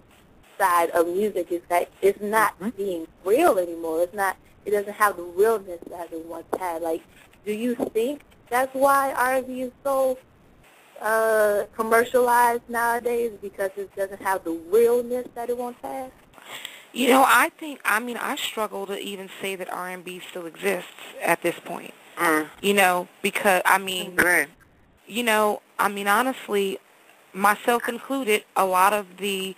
side 0.58 0.90
of 0.92 1.08
music 1.08 1.52
is 1.52 1.62
that 1.70 1.90
it's 2.02 2.22
not 2.22 2.58
mm-hmm. 2.60 2.70
being 2.70 3.08
real 3.24 3.60
anymore. 3.60 4.02
It's 4.02 4.14
not. 4.14 4.38
It 4.66 4.72
doesn't 4.72 4.94
have 4.94 5.18
the 5.18 5.24
realness 5.24 5.80
that 5.90 6.12
it 6.14 6.26
once 6.26 6.46
had. 6.60 6.82
Like, 6.82 7.04
do 7.46 7.52
you 7.52 7.76
think 7.76 8.22
that's 8.50 8.74
why 8.74 9.12
R&B 9.14 9.62
is 9.62 9.72
so 9.84 10.18
uh, 11.02 11.66
commercialized 11.76 12.62
nowadays 12.70 13.32
because 13.42 13.72
it 13.76 13.96
doesn't 13.96 14.22
have 14.22 14.44
the 14.44 14.52
realness 14.72 15.28
that 15.36 15.50
it 15.50 15.58
once 15.58 15.78
had? 15.82 16.12
You 16.94 17.10
know, 17.10 17.24
I 17.26 17.50
think. 17.58 17.80
I 17.86 18.00
mean, 18.00 18.18
I 18.18 18.36
struggle 18.36 18.86
to 18.88 18.98
even 18.98 19.30
say 19.42 19.56
that 19.56 19.72
R&B 19.72 20.22
still 20.30 20.46
exists 20.46 20.90
at 21.24 21.42
this 21.42 21.56
point. 21.64 21.94
Mm. 22.18 22.50
You 22.62 22.74
know, 22.74 23.08
because 23.22 23.62
I 23.66 23.78
mean, 23.78 24.18
you 25.08 25.24
know, 25.24 25.62
I 25.80 25.88
mean, 25.88 26.08
honestly, 26.08 26.78
myself 27.34 27.88
included, 27.88 28.44
a 28.56 28.66
lot 28.66 28.94
of 28.94 29.18
the 29.18 29.56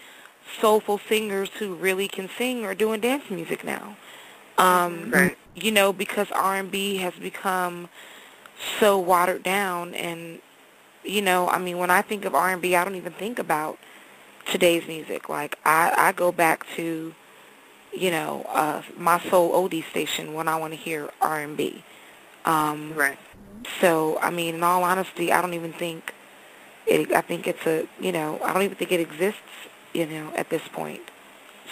soulful 0.59 0.99
singers 1.09 1.49
who 1.59 1.75
really 1.75 2.07
can 2.07 2.29
sing 2.37 2.65
are 2.65 2.75
doing 2.75 3.01
dance 3.01 3.29
music 3.29 3.63
now. 3.63 3.97
Um, 4.57 5.11
right. 5.11 5.37
You 5.55 5.71
know, 5.71 5.93
because 5.93 6.27
R&B 6.31 6.97
has 6.97 7.13
become 7.15 7.89
so 8.79 8.97
watered 8.99 9.43
down, 9.43 9.93
and 9.95 10.39
you 11.03 11.21
know, 11.21 11.49
I 11.49 11.57
mean, 11.57 11.77
when 11.77 11.89
I 11.89 12.01
think 12.01 12.25
of 12.25 12.33
R&B, 12.35 12.75
I 12.75 12.83
don't 12.83 12.95
even 12.95 13.13
think 13.13 13.39
about 13.39 13.77
today's 14.45 14.87
music. 14.87 15.29
Like 15.29 15.57
I, 15.65 15.93
I 15.95 16.11
go 16.11 16.31
back 16.31 16.65
to, 16.75 17.13
you 17.95 18.11
know, 18.11 18.45
uh, 18.49 18.81
my 18.97 19.19
soul 19.29 19.51
oldie 19.51 19.87
station 19.89 20.33
when 20.33 20.47
I 20.47 20.55
want 20.57 20.73
to 20.73 20.77
hear 20.77 21.09
R&B. 21.21 21.83
Um, 22.45 22.93
right. 22.93 23.17
So, 23.79 24.19
I 24.19 24.29
mean, 24.29 24.55
in 24.55 24.63
all 24.63 24.83
honesty, 24.83 25.31
I 25.31 25.41
don't 25.41 25.53
even 25.53 25.73
think 25.73 26.13
it. 26.85 27.11
I 27.13 27.21
think 27.21 27.47
it's 27.47 27.65
a, 27.65 27.87
you 27.99 28.11
know, 28.11 28.39
I 28.43 28.53
don't 28.53 28.63
even 28.63 28.75
think 28.75 28.91
it 28.91 28.99
exists, 28.99 29.39
you 29.93 30.05
know, 30.05 30.33
at 30.35 30.49
this 30.49 30.63
point. 30.71 31.01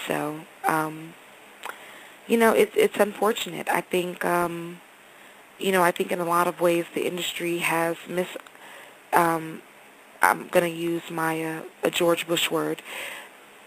So, 0.07 0.41
um, 0.65 1.13
you 2.27 2.37
know, 2.37 2.53
it's 2.53 2.71
it's 2.75 2.97
unfortunate. 2.97 3.67
I 3.69 3.81
think, 3.81 4.23
um, 4.23 4.79
you 5.59 5.71
know, 5.71 5.83
I 5.83 5.91
think 5.91 6.11
in 6.11 6.19
a 6.19 6.25
lot 6.25 6.47
of 6.47 6.61
ways 6.61 6.85
the 6.93 7.05
industry 7.05 7.57
has 7.59 7.97
mis. 8.07 8.27
Um, 9.11 9.61
I'm 10.21 10.47
going 10.47 10.71
to 10.71 10.77
use 10.77 11.09
my 11.09 11.43
uh, 11.43 11.63
a 11.83 11.89
George 11.91 12.27
Bush 12.27 12.49
word. 12.49 12.81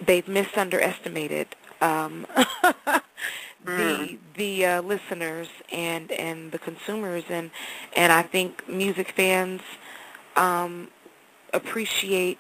They've 0.01 0.27
misunderestimated 0.27 1.57
um, 1.85 2.27
the 3.77 4.19
Mm. 4.19 4.19
the 4.37 4.67
uh, 4.67 4.83
listeners 4.83 5.49
and 5.73 6.11
and 6.13 6.53
the 6.53 6.59
consumers. 6.59 7.25
And 7.31 7.51
and 7.97 8.13
I 8.13 8.23
think 8.23 8.69
music 8.69 9.13
fans 9.13 9.63
um, 10.37 10.89
appreciate 11.53 12.39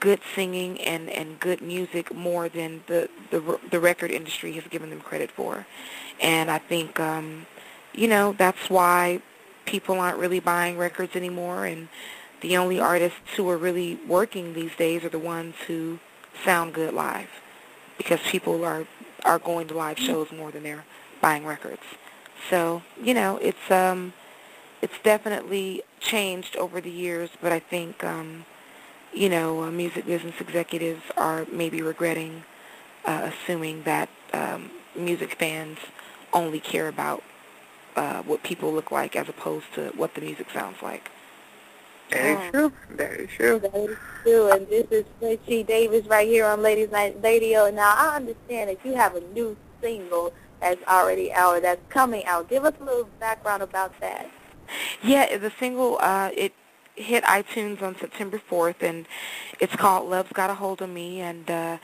good 0.00 0.20
singing 0.34 0.80
and 0.80 1.10
and 1.10 1.40
good 1.40 1.62
music 1.62 2.14
more 2.14 2.48
than 2.48 2.82
the 2.86 3.08
the 3.30 3.58
the 3.70 3.80
record 3.80 4.10
industry 4.10 4.52
has 4.54 4.64
given 4.68 4.90
them 4.90 5.00
credit 5.00 5.30
for, 5.30 5.66
and 6.20 6.50
I 6.50 6.58
think 6.58 7.00
um, 7.00 7.46
you 7.94 8.08
know 8.08 8.34
that's 8.38 8.70
why 8.70 9.22
people 9.66 9.98
aren't 10.00 10.18
really 10.18 10.40
buying 10.40 10.78
records 10.78 11.16
anymore. 11.16 11.66
And 11.66 11.88
the 12.42 12.56
only 12.56 12.80
artists 12.80 13.34
who 13.36 13.48
are 13.50 13.58
really 13.58 13.96
working 14.08 14.54
these 14.54 14.74
days 14.76 15.04
are 15.04 15.10
the 15.10 15.18
ones 15.18 15.54
who 15.66 15.98
sound 16.44 16.74
good 16.74 16.94
live 16.94 17.39
because 18.00 18.18
people 18.20 18.64
are 18.64 18.86
are 19.26 19.38
going 19.38 19.68
to 19.68 19.74
live 19.74 19.98
shows 19.98 20.32
more 20.32 20.50
than 20.50 20.62
they're 20.62 20.86
buying 21.20 21.44
records. 21.44 21.82
So, 22.48 22.82
you 22.98 23.12
know, 23.12 23.36
it's 23.36 23.70
um 23.70 24.14
it's 24.80 24.98
definitely 25.02 25.82
changed 26.00 26.56
over 26.56 26.80
the 26.80 26.90
years, 26.90 27.28
but 27.42 27.52
I 27.52 27.58
think 27.58 28.02
um 28.02 28.46
you 29.12 29.28
know, 29.28 29.64
uh, 29.64 29.70
music 29.70 30.06
business 30.06 30.36
executives 30.40 31.02
are 31.16 31.44
maybe 31.52 31.82
regretting 31.82 32.44
uh, 33.04 33.30
assuming 33.30 33.82
that 33.82 34.08
um, 34.32 34.70
music 34.96 35.34
fans 35.34 35.78
only 36.32 36.60
care 36.60 36.88
about 36.88 37.22
uh, 37.96 38.22
what 38.22 38.42
people 38.42 38.72
look 38.72 38.90
like 38.90 39.16
as 39.16 39.28
opposed 39.28 39.66
to 39.74 39.88
what 39.96 40.14
the 40.14 40.20
music 40.22 40.46
sounds 40.54 40.80
like. 40.80 41.10
Very 42.10 42.34
Oh. 42.36 42.50
true. 42.50 42.72
Very 42.90 43.26
true. 43.36 43.58
That 43.60 43.74
is 43.74 43.96
true, 44.22 44.50
and 44.50 44.68
this 44.68 44.86
is 44.90 45.04
Frenchie 45.20 45.62
Davis 45.62 46.06
right 46.06 46.26
here 46.26 46.44
on 46.46 46.62
Ladies 46.62 46.90
Night 46.90 47.16
Radio. 47.22 47.70
Now 47.70 47.94
I 47.96 48.16
understand 48.16 48.70
that 48.70 48.78
you 48.84 48.94
have 48.94 49.14
a 49.14 49.20
new 49.20 49.56
single 49.80 50.32
that's 50.60 50.82
already 50.88 51.32
out, 51.32 51.62
that's 51.62 51.80
coming 51.88 52.24
out. 52.26 52.48
Give 52.48 52.64
us 52.64 52.74
a 52.80 52.84
little 52.84 53.08
background 53.18 53.62
about 53.62 53.98
that. 54.00 54.28
Yeah, 55.02 55.36
the 55.38 55.52
single 55.58 55.98
uh, 56.00 56.30
it 56.36 56.52
hit 56.96 57.24
iTunes 57.24 57.80
on 57.82 57.96
September 57.98 58.38
4th, 58.50 58.82
and 58.82 59.06
it's 59.58 59.74
called 59.76 60.08
"Love's 60.10 60.32
Got 60.32 60.50
a 60.50 60.54
Hold 60.54 60.82
of 60.82 60.90
Me," 60.90 61.20
and 61.20 61.50
uh, 61.50 61.78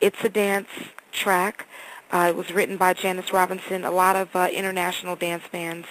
it's 0.00 0.22
a 0.24 0.28
dance 0.28 0.68
track. 1.12 1.66
Uh, 2.12 2.26
it 2.30 2.36
was 2.36 2.50
written 2.52 2.76
by 2.76 2.92
Janice 2.94 3.32
Robinson. 3.32 3.84
A 3.84 3.90
lot 3.90 4.16
of 4.16 4.34
uh, 4.34 4.48
international 4.52 5.16
dance 5.16 5.42
fans 5.50 5.86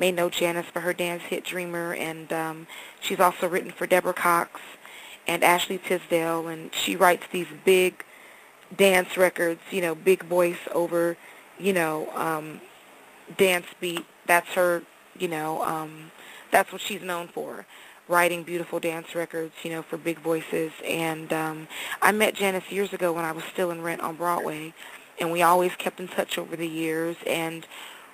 may 0.00 0.10
know 0.10 0.30
Janice 0.30 0.66
for 0.66 0.80
her 0.80 0.94
dance 0.94 1.22
hit 1.22 1.44
"Dreamer," 1.44 1.94
and 1.94 2.32
um, 2.32 2.66
she's 3.00 3.20
also 3.20 3.48
written 3.48 3.70
for 3.70 3.86
Deborah 3.86 4.14
Cox 4.14 4.60
and 5.28 5.44
Ashley 5.44 5.78
Tisdale, 5.78 6.48
and 6.48 6.74
she 6.74 6.96
writes 6.96 7.24
these 7.30 7.46
big 7.64 8.04
dance 8.76 9.16
records. 9.16 9.60
You 9.70 9.82
know, 9.82 9.94
big 9.94 10.24
voice 10.24 10.58
over, 10.74 11.16
you 11.58 11.72
know, 11.72 12.10
um, 12.16 12.60
dance 13.36 13.66
beat. 13.78 14.06
That's 14.26 14.48
her. 14.54 14.82
You 15.18 15.28
know, 15.28 15.62
um, 15.62 16.10
that's 16.50 16.72
what 16.72 16.80
she's 16.80 17.02
known 17.02 17.28
for 17.28 17.66
writing 18.08 18.42
beautiful 18.42 18.80
dance 18.80 19.14
records, 19.14 19.54
you 19.62 19.70
know, 19.70 19.82
for 19.82 19.96
big 19.96 20.18
voices. 20.18 20.72
And 20.84 21.32
um, 21.32 21.68
I 22.02 22.10
met 22.10 22.34
Janice 22.34 22.70
years 22.70 22.92
ago 22.92 23.12
when 23.12 23.24
I 23.24 23.30
was 23.30 23.44
still 23.44 23.70
in 23.70 23.82
Rent 23.82 24.00
on 24.00 24.16
Broadway, 24.16 24.74
and 25.20 25.30
we 25.30 25.42
always 25.42 25.76
kept 25.76 26.00
in 26.00 26.08
touch 26.08 26.36
over 26.36 26.56
the 26.56 26.66
years. 26.66 27.16
And 27.26 27.66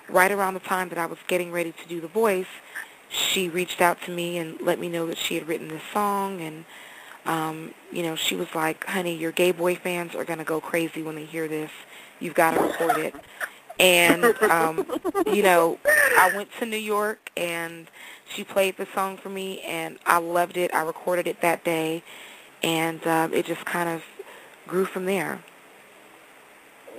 right 0.09 0.31
around 0.31 0.53
the 0.53 0.59
time 0.59 0.89
that 0.89 0.97
I 0.97 1.05
was 1.05 1.19
getting 1.27 1.51
ready 1.51 1.71
to 1.71 1.87
do 1.87 2.01
The 2.01 2.07
Voice, 2.07 2.47
she 3.09 3.49
reached 3.49 3.81
out 3.81 4.01
to 4.03 4.11
me 4.11 4.37
and 4.37 4.59
let 4.61 4.79
me 4.79 4.89
know 4.89 5.05
that 5.07 5.17
she 5.17 5.35
had 5.35 5.47
written 5.47 5.67
this 5.67 5.81
song. 5.93 6.41
And, 6.41 6.65
um, 7.25 7.73
you 7.91 8.03
know, 8.03 8.15
she 8.15 8.35
was 8.35 8.47
like, 8.53 8.85
honey, 8.85 9.15
your 9.15 9.31
gay 9.31 9.51
boy 9.51 9.75
fans 9.75 10.15
are 10.15 10.25
going 10.25 10.39
to 10.39 10.45
go 10.45 10.59
crazy 10.59 11.01
when 11.01 11.15
they 11.15 11.25
hear 11.25 11.47
this. 11.47 11.71
You've 12.19 12.35
got 12.35 12.51
to 12.51 12.61
record 12.61 12.97
it. 12.97 13.15
And, 13.79 14.23
um, 14.43 14.85
you 15.27 15.43
know, 15.43 15.77
I 15.85 16.31
went 16.35 16.49
to 16.59 16.65
New 16.65 16.77
York 16.77 17.31
and 17.37 17.87
she 18.27 18.43
played 18.43 18.75
the 18.77 18.87
song 18.93 19.17
for 19.17 19.29
me 19.29 19.61
and 19.61 19.99
I 20.05 20.17
loved 20.17 20.57
it. 20.57 20.73
I 20.73 20.81
recorded 20.81 21.27
it 21.27 21.41
that 21.41 21.63
day 21.63 22.03
and 22.63 23.05
uh, 23.05 23.29
it 23.31 23.45
just 23.45 23.65
kind 23.65 23.87
of 23.87 24.03
grew 24.65 24.85
from 24.85 25.05
there. 25.05 25.43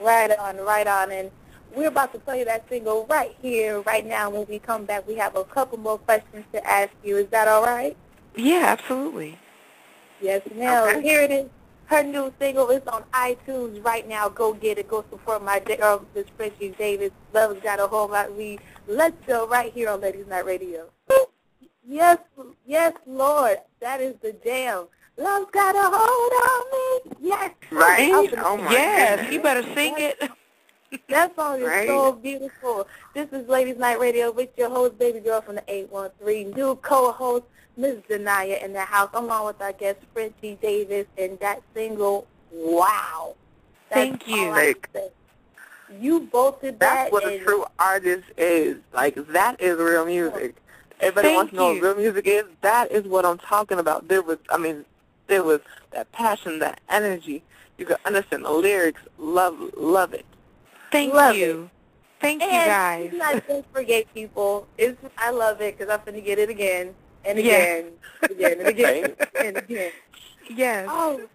Right 0.00 0.30
on, 0.38 0.58
right 0.58 0.86
on. 0.86 1.10
And 1.10 1.30
we're 1.74 1.88
about 1.88 2.12
to 2.12 2.18
play 2.18 2.44
that 2.44 2.68
single 2.68 3.06
right 3.08 3.36
here, 3.40 3.80
right 3.82 4.06
now. 4.06 4.30
When 4.30 4.46
we 4.48 4.58
come 4.58 4.84
back, 4.84 5.06
we 5.06 5.14
have 5.16 5.36
a 5.36 5.44
couple 5.44 5.78
more 5.78 5.98
questions 5.98 6.44
to 6.52 6.66
ask 6.66 6.90
you. 7.04 7.16
Is 7.16 7.28
that 7.28 7.48
all 7.48 7.62
right? 7.62 7.96
Yeah, 8.36 8.64
absolutely. 8.66 9.38
Yes, 10.20 10.42
ma'am. 10.54 10.88
Okay. 10.88 11.02
Here 11.02 11.20
it 11.22 11.30
is. 11.30 11.50
Her 11.86 12.02
new 12.02 12.32
single 12.38 12.68
is 12.68 12.86
on 12.86 13.02
iTunes 13.14 13.82
right 13.82 14.06
now. 14.06 14.28
Go 14.28 14.52
get 14.52 14.78
it. 14.78 14.88
Go 14.88 15.04
support 15.10 15.42
my 15.42 15.58
girl, 15.58 16.00
um, 16.00 16.06
Miss 16.14 16.26
Frenchie 16.36 16.74
Davis. 16.78 17.12
Love's 17.32 17.62
got 17.62 17.80
a 17.80 17.86
hold 17.86 18.12
of 18.12 18.36
me. 18.36 18.58
Let's 18.86 19.16
go 19.26 19.46
right 19.48 19.72
here 19.72 19.88
on 19.88 20.02
Ladies 20.02 20.26
Night 20.26 20.44
Radio. 20.44 20.90
Yes, 21.86 22.18
yes, 22.66 22.92
Lord. 23.06 23.58
That 23.80 24.02
is 24.02 24.16
the 24.20 24.34
jam. 24.44 24.88
Love's 25.16 25.50
got 25.50 25.74
a 25.74 25.90
hold 25.90 26.32
on 26.44 27.10
me. 27.10 27.28
Yes. 27.28 27.52
Right? 27.70 28.10
Oh 28.36 28.58
my 28.58 28.70
yes, 28.70 29.16
goodness. 29.16 29.34
you 29.34 29.42
better 29.42 29.62
sing 29.74 29.94
it. 29.96 30.30
That 31.08 31.34
song 31.36 31.60
is 31.60 31.66
Right. 31.66 31.86
so 31.88 32.12
beautiful. 32.12 32.86
This 33.14 33.28
is 33.32 33.48
Ladies 33.48 33.76
Night 33.76 34.00
Radio 34.00 34.30
with 34.30 34.50
your 34.56 34.70
host, 34.70 34.98
baby 34.98 35.20
girl 35.20 35.40
from 35.40 35.56
the 35.56 35.64
813. 35.68 36.52
New 36.52 36.76
co-host, 36.76 37.44
Ms. 37.76 37.98
Danaya 38.08 38.62
in 38.64 38.72
the 38.72 38.80
house, 38.80 39.10
along 39.12 39.46
with 39.46 39.60
our 39.60 39.72
guest, 39.72 39.98
Frenchie 40.12 40.58
Davis, 40.62 41.06
and 41.18 41.38
that 41.40 41.62
single, 41.74 42.26
wow. 42.50 43.34
That's 43.90 44.00
Thank 44.00 44.28
you. 44.28 44.46
all 44.48 44.52
I 44.54 44.74
can. 44.92 45.02
You 46.00 46.20
both 46.20 46.60
did 46.60 46.78
that. 46.80 47.10
That's 47.10 47.12
what 47.12 47.26
a 47.26 47.38
true 47.38 47.64
artist 47.78 48.24
is. 48.36 48.76
Like 48.92 49.14
that 49.28 49.60
is 49.60 49.78
real 49.78 50.04
music. 50.04 50.56
Everybody 51.00 51.28
Thank 51.28 51.36
wants 51.36 51.50
to 51.52 51.56
know 51.56 51.72
what 51.72 51.82
real 51.82 51.94
music 51.96 52.26
is. 52.26 52.44
That 52.60 52.90
is 52.92 53.04
what 53.04 53.24
I'm 53.24 53.38
talking 53.38 53.78
about. 53.78 54.08
There 54.08 54.20
was, 54.20 54.38
I 54.50 54.58
mean, 54.58 54.84
there 55.28 55.42
was 55.42 55.60
that 55.92 56.10
passion, 56.12 56.58
that 56.58 56.80
energy. 56.90 57.42
You 57.78 57.86
could 57.86 57.96
understand 58.04 58.44
the 58.44 58.50
lyrics. 58.50 59.00
Love, 59.18 59.56
love 59.76 60.12
it. 60.12 60.26
Thank 60.90 61.14
Love 61.14 61.36
you. 61.36 61.70
Thank 62.20 62.42
you 62.42 62.48
and 62.48 62.66
guys. 62.66 63.06
it's 63.06 63.16
not 63.16 63.46
just 63.48 63.68
for 63.72 63.82
gay 63.82 64.04
people. 64.14 64.66
It's, 64.76 64.98
I 65.18 65.30
love 65.30 65.60
it 65.60 65.78
because 65.78 65.92
I'm 65.92 66.04
going 66.04 66.14
to 66.16 66.20
get 66.20 66.38
it 66.38 66.50
again 66.50 66.94
and 67.24 67.38
Yeah. 67.38 67.54
again, 67.54 67.86
again 68.22 68.60
and 68.60 68.68
again 68.68 69.16
and 69.36 69.56
again. 69.56 69.92
Yes. 70.50 70.88
Oh, 70.90 71.28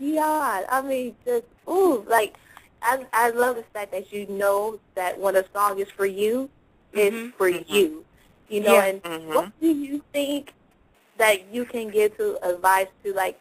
God. 0.00 0.64
I 0.70 0.82
mean, 0.82 1.16
just, 1.24 1.46
ooh, 1.68 2.04
like, 2.08 2.36
I, 2.82 3.04
I 3.12 3.30
love 3.30 3.56
the 3.56 3.64
fact 3.72 3.90
that 3.92 4.12
you 4.12 4.26
know 4.28 4.78
that 4.94 5.18
when 5.18 5.34
a 5.36 5.44
song 5.52 5.78
is 5.80 5.88
for 5.90 6.06
you, 6.06 6.48
it's 6.92 7.14
Mhm. 7.16 7.32
for 7.34 7.50
Mhm. 7.50 7.64
you. 7.68 8.04
You 8.48 8.60
know, 8.60 8.74
Yeah. 8.74 8.84
and 8.84 9.02
Mhm. 9.02 9.34
what 9.34 9.60
do 9.60 9.68
you 9.68 10.02
think 10.12 10.52
that 11.18 11.52
you 11.52 11.64
can 11.64 11.88
give 11.90 12.16
to 12.16 12.38
advice 12.48 12.86
to, 13.04 13.12
like, 13.12 13.38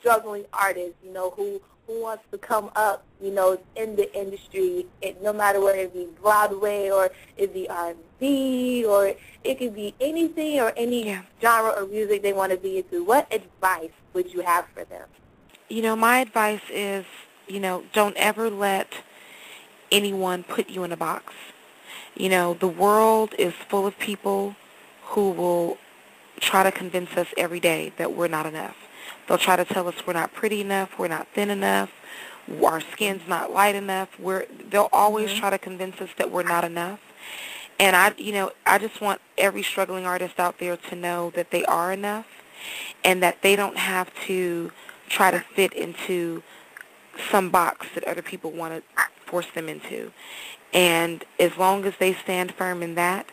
struggling 0.00 0.44
artists, 0.52 0.96
you 1.04 1.12
know, 1.12 1.30
who, 1.30 1.60
who 1.90 2.02
wants 2.02 2.22
to 2.30 2.38
come 2.38 2.70
up, 2.76 3.04
you 3.20 3.32
know, 3.32 3.58
in 3.74 3.96
the 3.96 4.14
industry, 4.16 4.86
it, 5.02 5.20
no 5.22 5.32
matter 5.32 5.60
whether 5.60 5.78
it 5.78 5.92
be 5.92 6.06
Broadway 6.22 6.88
or 6.88 7.10
it 7.36 7.52
be 7.52 7.68
R&B 7.68 8.84
or 8.84 9.14
it 9.42 9.58
could 9.58 9.74
be 9.74 9.94
anything 10.00 10.60
or 10.60 10.72
any 10.76 11.18
genre 11.42 11.70
of 11.70 11.90
music 11.90 12.22
they 12.22 12.32
want 12.32 12.52
to 12.52 12.58
be 12.58 12.78
into. 12.78 13.02
What 13.02 13.32
advice 13.32 13.90
would 14.12 14.32
you 14.32 14.40
have 14.42 14.66
for 14.72 14.84
them? 14.84 15.08
You 15.68 15.82
know, 15.82 15.96
my 15.96 16.20
advice 16.20 16.62
is, 16.70 17.04
you 17.48 17.58
know, 17.58 17.84
don't 17.92 18.16
ever 18.16 18.48
let 18.50 18.92
anyone 19.90 20.44
put 20.44 20.70
you 20.70 20.84
in 20.84 20.92
a 20.92 20.96
box. 20.96 21.32
You 22.14 22.28
know, 22.28 22.54
the 22.54 22.68
world 22.68 23.34
is 23.36 23.52
full 23.68 23.86
of 23.86 23.98
people 23.98 24.54
who 25.02 25.30
will 25.30 25.78
try 26.38 26.62
to 26.62 26.70
convince 26.70 27.10
us 27.16 27.26
every 27.36 27.60
day 27.60 27.92
that 27.98 28.14
we're 28.14 28.28
not 28.28 28.46
enough. 28.46 28.76
They'll 29.26 29.38
try 29.38 29.56
to 29.56 29.64
tell 29.64 29.88
us 29.88 29.94
we're 30.06 30.12
not 30.12 30.32
pretty 30.32 30.60
enough, 30.60 30.98
we're 30.98 31.08
not 31.08 31.28
thin 31.34 31.50
enough, 31.50 31.90
our 32.64 32.80
skin's 32.80 33.26
not 33.28 33.52
light 33.52 33.74
enough. 33.74 34.08
We're 34.18 34.46
they'll 34.70 34.88
always 34.92 35.30
Mhm. 35.30 35.38
try 35.38 35.50
to 35.50 35.58
convince 35.58 36.00
us 36.00 36.10
that 36.16 36.30
we're 36.30 36.42
not 36.42 36.64
enough. 36.64 36.98
And 37.78 37.96
I, 37.96 38.12
you 38.16 38.32
know, 38.32 38.52
I 38.66 38.78
just 38.78 39.00
want 39.00 39.20
every 39.38 39.62
struggling 39.62 40.04
artist 40.04 40.38
out 40.38 40.58
there 40.58 40.76
to 40.76 40.96
know 40.96 41.30
that 41.30 41.50
they 41.50 41.64
are 41.64 41.92
enough 41.92 42.26
and 43.04 43.22
that 43.22 43.40
they 43.42 43.56
don't 43.56 43.78
have 43.78 44.12
to 44.26 44.72
try 45.08 45.30
to 45.30 45.40
fit 45.40 45.72
into 45.72 46.42
some 47.30 47.50
box 47.50 47.86
that 47.94 48.04
other 48.04 48.22
people 48.22 48.50
want 48.50 48.74
to 48.74 49.02
force 49.26 49.46
them 49.54 49.68
into. 49.68 50.12
And 50.72 51.24
as 51.38 51.56
long 51.56 51.84
as 51.84 51.94
they 51.98 52.12
stand 52.12 52.54
firm 52.54 52.82
in 52.82 52.94
that, 52.96 53.26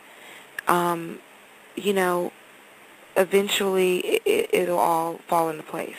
um, 0.67 1.19
you 1.75 1.93
know, 1.93 2.31
eventually 3.17 3.99
it, 4.25 4.49
it'll 4.53 4.79
all 4.79 5.19
fall 5.27 5.49
into 5.49 5.63
place. 5.63 5.95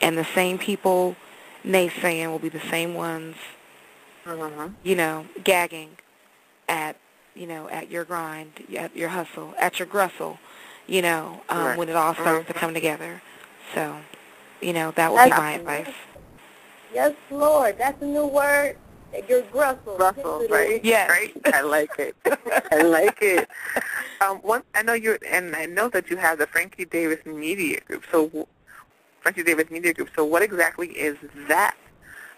And 0.00 0.16
the 0.18 0.24
same 0.24 0.58
people 0.58 1.16
naysaying 1.64 2.30
will 2.30 2.38
be 2.38 2.48
the 2.48 2.60
same 2.70 2.94
ones, 2.94 3.36
Mm-hmm. 4.24 4.72
you 4.82 4.96
know, 4.96 5.26
gagging 5.44 5.90
at, 6.68 6.96
you 7.36 7.46
know, 7.46 7.68
at 7.68 7.92
your 7.92 8.04
grind, 8.04 8.50
at 8.76 8.96
your 8.96 9.10
hustle, 9.10 9.54
at 9.56 9.78
your 9.78 9.86
grustle, 9.86 10.38
you 10.88 11.00
know, 11.00 11.42
um, 11.48 11.64
Right. 11.64 11.78
when 11.78 11.88
it 11.88 11.94
all 11.94 12.12
starts 12.14 12.48
to 12.48 12.52
come 12.52 12.74
together. 12.74 13.22
So, 13.72 13.98
you 14.60 14.72
know, 14.72 14.90
that 14.92 15.12
would 15.12 15.22
be 15.22 15.30
my 15.30 15.52
advice. 15.52 15.94
Yes, 16.92 17.14
Lord. 17.30 17.78
That's 17.78 18.02
a 18.02 18.06
new 18.06 18.26
word. 18.26 18.76
Your 19.28 19.42
grustle. 19.42 19.96
Russell, 19.96 20.40
Yes, 20.42 20.50
right? 20.50 20.84
Yes. 20.84 21.08
Right? 21.08 21.54
I 21.54 21.60
like 21.60 21.90
it. 21.98 22.16
I 22.72 22.82
like 22.82 23.18
it. 23.22 23.48
Um, 24.20 24.38
one, 24.38 24.62
I 24.74 24.82
know 24.82 24.94
you, 24.94 25.18
and 25.28 25.54
I 25.54 25.66
know 25.66 25.88
that 25.90 26.10
you 26.10 26.16
have 26.16 26.38
the 26.38 26.46
Frenchie 26.46 26.84
Davis 26.84 27.24
Media 27.26 27.80
Group. 27.80 28.04
So, 28.10 28.48
Frenchie 29.20 29.42
Davis 29.42 29.70
Media 29.70 29.92
Group. 29.92 30.08
So, 30.16 30.24
what 30.24 30.42
exactly 30.42 30.88
is 30.88 31.16
that 31.48 31.76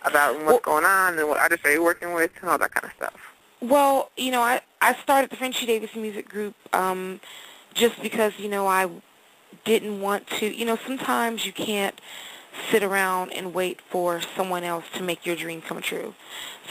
about, 0.04 0.36
and 0.36 0.46
what's 0.46 0.64
going 0.64 0.84
on, 0.84 1.18
and 1.18 1.28
what 1.28 1.38
artists 1.38 1.64
are 1.64 1.72
you 1.72 1.82
working 1.82 2.14
with, 2.14 2.30
and 2.40 2.50
all 2.50 2.58
that 2.58 2.72
kind 2.72 2.84
of 2.86 2.92
stuff? 2.96 3.34
Well, 3.60 4.10
you 4.16 4.30
know, 4.30 4.40
I, 4.42 4.60
I 4.80 4.94
started 5.02 5.30
the 5.30 5.36
Frenchie 5.36 5.66
Davis 5.66 5.94
Music 5.94 6.28
Group 6.28 6.54
um, 6.72 7.20
just 7.74 8.00
because, 8.02 8.32
you 8.38 8.48
know, 8.48 8.66
I 8.66 8.88
didn't 9.64 10.00
want 10.00 10.26
to, 10.38 10.46
you 10.46 10.64
know, 10.64 10.78
sometimes 10.86 11.44
you 11.44 11.52
can't 11.52 12.00
sit 12.70 12.82
around 12.82 13.32
and 13.32 13.52
wait 13.54 13.80
for 13.80 14.20
someone 14.36 14.64
else 14.64 14.84
to 14.94 15.02
make 15.02 15.26
your 15.26 15.36
dream 15.36 15.60
come 15.60 15.80
true. 15.80 16.14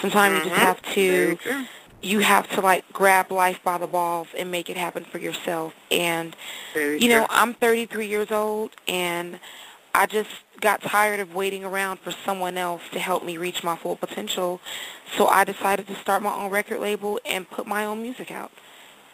Sometimes 0.02 0.46
you 0.46 0.52
just 0.52 0.56
Mhm. 0.56 0.66
have 0.66 0.82
Very 0.82 0.96
to, 0.96 1.36
true. 1.38 1.66
You 2.02 2.20
have 2.20 2.50
to 2.50 2.62
like 2.62 2.92
grab 2.94 3.32
life 3.32 3.60
by 3.64 3.78
the 3.78 3.88
balls 3.88 4.28
and 4.38 4.52
make 4.52 4.70
it 4.70 4.78
happen 4.78 5.04
for 5.04 5.18
yourself. 5.18 5.74
And, 5.92 6.36
you 6.76 7.10
know. 7.10 7.28
I'm 7.30 7.54
33 7.54 8.08
years 8.08 8.32
old 8.32 8.72
and 8.88 9.40
I 9.94 10.06
just 10.06 10.30
got 10.62 10.82
tired 10.82 11.20
of 11.20 11.34
waiting 11.34 11.64
around 11.64 12.00
for 12.00 12.12
someone 12.12 12.58
else 12.58 12.82
to 12.92 13.00
help 13.00 13.24
me 13.24 13.38
reach 13.38 13.64
my 13.64 13.76
full 13.76 13.96
potential. 13.96 14.62
So 15.16 15.28
I 15.28 15.44
decided 15.44 15.88
to 15.88 15.96
start 15.96 16.22
my 16.22 16.34
own 16.34 16.52
record 16.52 16.80
label 16.80 17.20
and 17.26 17.50
put 17.50 17.66
my 17.66 17.86
own 17.86 18.02
music 18.02 18.32
out 18.32 18.52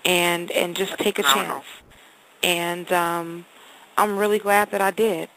and 0.05 0.51
and 0.51 0.75
just 0.75 0.97
take 0.97 1.19
a 1.19 1.23
chance. 1.23 1.65
And 2.43 2.91
um 2.91 3.45
I'm 3.97 4.17
really 4.17 4.39
glad 4.39 4.71
that 4.71 4.81
I 4.81 4.91
did. 4.91 5.29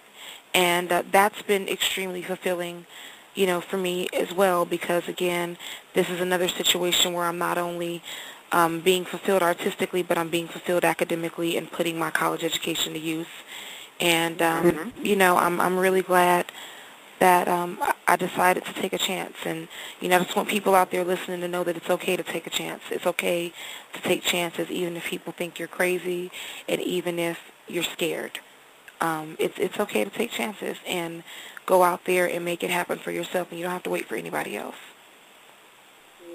And 0.54 0.90
uh, 0.90 1.02
that's 1.10 1.42
been 1.42 1.68
extremely 1.68 2.22
fulfilling, 2.22 2.86
you 3.36 3.46
know, 3.46 3.60
for 3.60 3.76
me 3.78 4.08
as 4.12 4.32
well 4.34 4.64
because 4.64 5.08
again, 5.08 5.56
this 5.94 6.10
is 6.10 6.20
another 6.20 6.48
situation 6.48 7.12
where 7.14 7.26
I'm 7.26 7.38
not 7.38 7.58
only 7.58 8.02
um, 8.52 8.80
being 8.80 9.04
fulfilled 9.04 9.42
artistically, 9.42 10.02
but 10.02 10.18
I'm 10.18 10.30
being 10.30 10.48
fulfilled 10.48 10.84
academically 10.84 11.56
and 11.56 11.70
putting 11.70 11.98
my 11.98 12.10
college 12.10 12.44
education 12.44 12.92
to 12.94 12.98
use. 12.98 13.28
And 14.00 14.42
um, 14.42 14.64
Mhm. 14.72 14.92
you 15.04 15.16
know, 15.16 15.36
I'm 15.36 15.60
I'm 15.60 15.78
really 15.78 16.02
glad 16.02 16.46
that 17.20 17.48
um, 17.48 17.78
I- 17.82 17.94
I 18.08 18.16
decided 18.16 18.64
to 18.66 18.72
take 18.74 18.92
a 18.92 18.98
chance. 18.98 19.36
And 19.44 19.68
you 20.00 20.08
know, 20.08 20.16
I 20.16 20.24
just 20.24 20.36
want 20.36 20.48
people 20.48 20.74
out 20.74 20.90
there 20.90 21.04
listening 21.04 21.40
to 21.42 21.48
know 21.48 21.64
that 21.64 21.76
it's 21.76 21.90
okay 21.90 22.16
to 22.16 22.22
take 22.22 22.46
a 22.46 22.50
chance. 22.50 22.82
It's 22.90 23.06
okay 23.06 23.52
to 23.94 24.00
take 24.02 24.22
chances, 24.22 24.70
even 24.70 24.96
if 24.96 25.04
people 25.06 25.32
think 25.32 25.58
you're 25.58 25.68
crazy, 25.68 26.30
and 26.68 26.80
even 26.80 27.18
if 27.18 27.38
you're 27.68 27.84
scared. 27.84 28.38
Um, 29.00 29.36
it's 29.38 29.58
it's 29.58 29.78
okay 29.80 30.04
to 30.04 30.10
take 30.10 30.30
chances 30.30 30.78
and 30.86 31.22
go 31.66 31.82
out 31.82 32.04
there 32.04 32.26
and 32.26 32.44
make 32.44 32.62
it 32.62 32.70
happen 32.70 32.98
for 32.98 33.10
yourself, 33.10 33.50
and 33.50 33.58
you 33.58 33.64
don't 33.64 33.72
have 33.72 33.82
to 33.84 33.90
wait 33.90 34.06
for 34.06 34.16
anybody 34.16 34.56
else. 34.56 34.76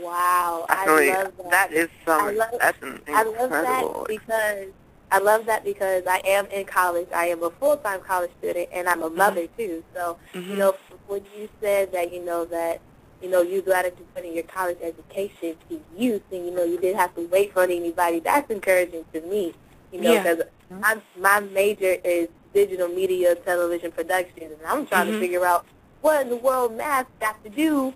Wow. 0.01 0.65
I 0.69 0.73
Actually, 0.73 1.09
love 1.09 1.38
that. 1.38 1.50
that 1.51 1.73
is 1.73 1.89
some. 2.05 2.25
I 2.25 2.31
love- 2.31 2.55
that's 2.59 2.81
an 2.83 3.01
I 3.07 3.23
love 3.23 3.50
that 3.50 4.07
because 4.07 4.67
I 5.11 5.19
love 5.19 5.45
that 5.45 5.63
because 5.65 6.03
I 6.07 6.21
am 6.25 6.45
in 6.47 6.65
college. 6.65 7.07
I 7.13 7.27
am 7.27 7.43
a 7.43 7.50
full-time 7.50 8.01
college 8.01 8.31
student, 8.39 8.69
and 8.71 8.87
I'm 8.87 9.03
a 9.03 9.09
mother 9.09 9.48
too. 9.57 9.83
So 9.94 10.17
hmm 10.33 10.51
you 10.51 10.57
know, 10.57 10.75
when 11.07 11.24
you 11.37 11.50
said 11.59 11.91
that, 11.91 12.13
you 12.13 12.24
know 12.24 12.46
that, 12.46 12.79
you 13.22 13.29
know, 13.29 13.41
you 13.41 13.61
got 13.61 13.83
to 13.83 13.91
put 14.15 14.24
in 14.24 14.33
your 14.33 14.44
college 14.44 14.77
education 14.81 15.55
to 15.70 15.81
use, 15.98 16.22
and 16.31 16.46
you 16.46 16.51
know, 16.51 16.63
you 16.63 16.77
didn't 16.79 17.00
have 17.00 17.13
to 17.15 17.27
wait 17.27 17.53
for 17.53 17.63
any,body 17.63 18.20
That's 18.20 18.50
encouraging 18.50 19.05
to 19.13 19.22
me. 19.22 19.53
You 19.91 20.01
know, 20.01 20.13
Yeah. 20.13 20.24
because 20.24 20.46
my 20.79 20.98
my 21.20 21.39
major 21.41 21.98
is 22.03 22.29
digital 22.53 22.87
media 22.87 23.35
television 23.35 23.92
productions, 23.92 24.51
and 24.57 24.66
I'm 24.68 24.85
trying 24.85 25.07
Mhm. 25.07 25.14
to 25.14 25.20
figure 25.20 25.46
out 25.46 25.66
what 26.01 26.22
in 26.22 26.29
the 26.29 26.35
world 26.35 26.75
math 26.75 27.07
got 27.20 27.42
to 27.44 27.50
do 27.50 27.94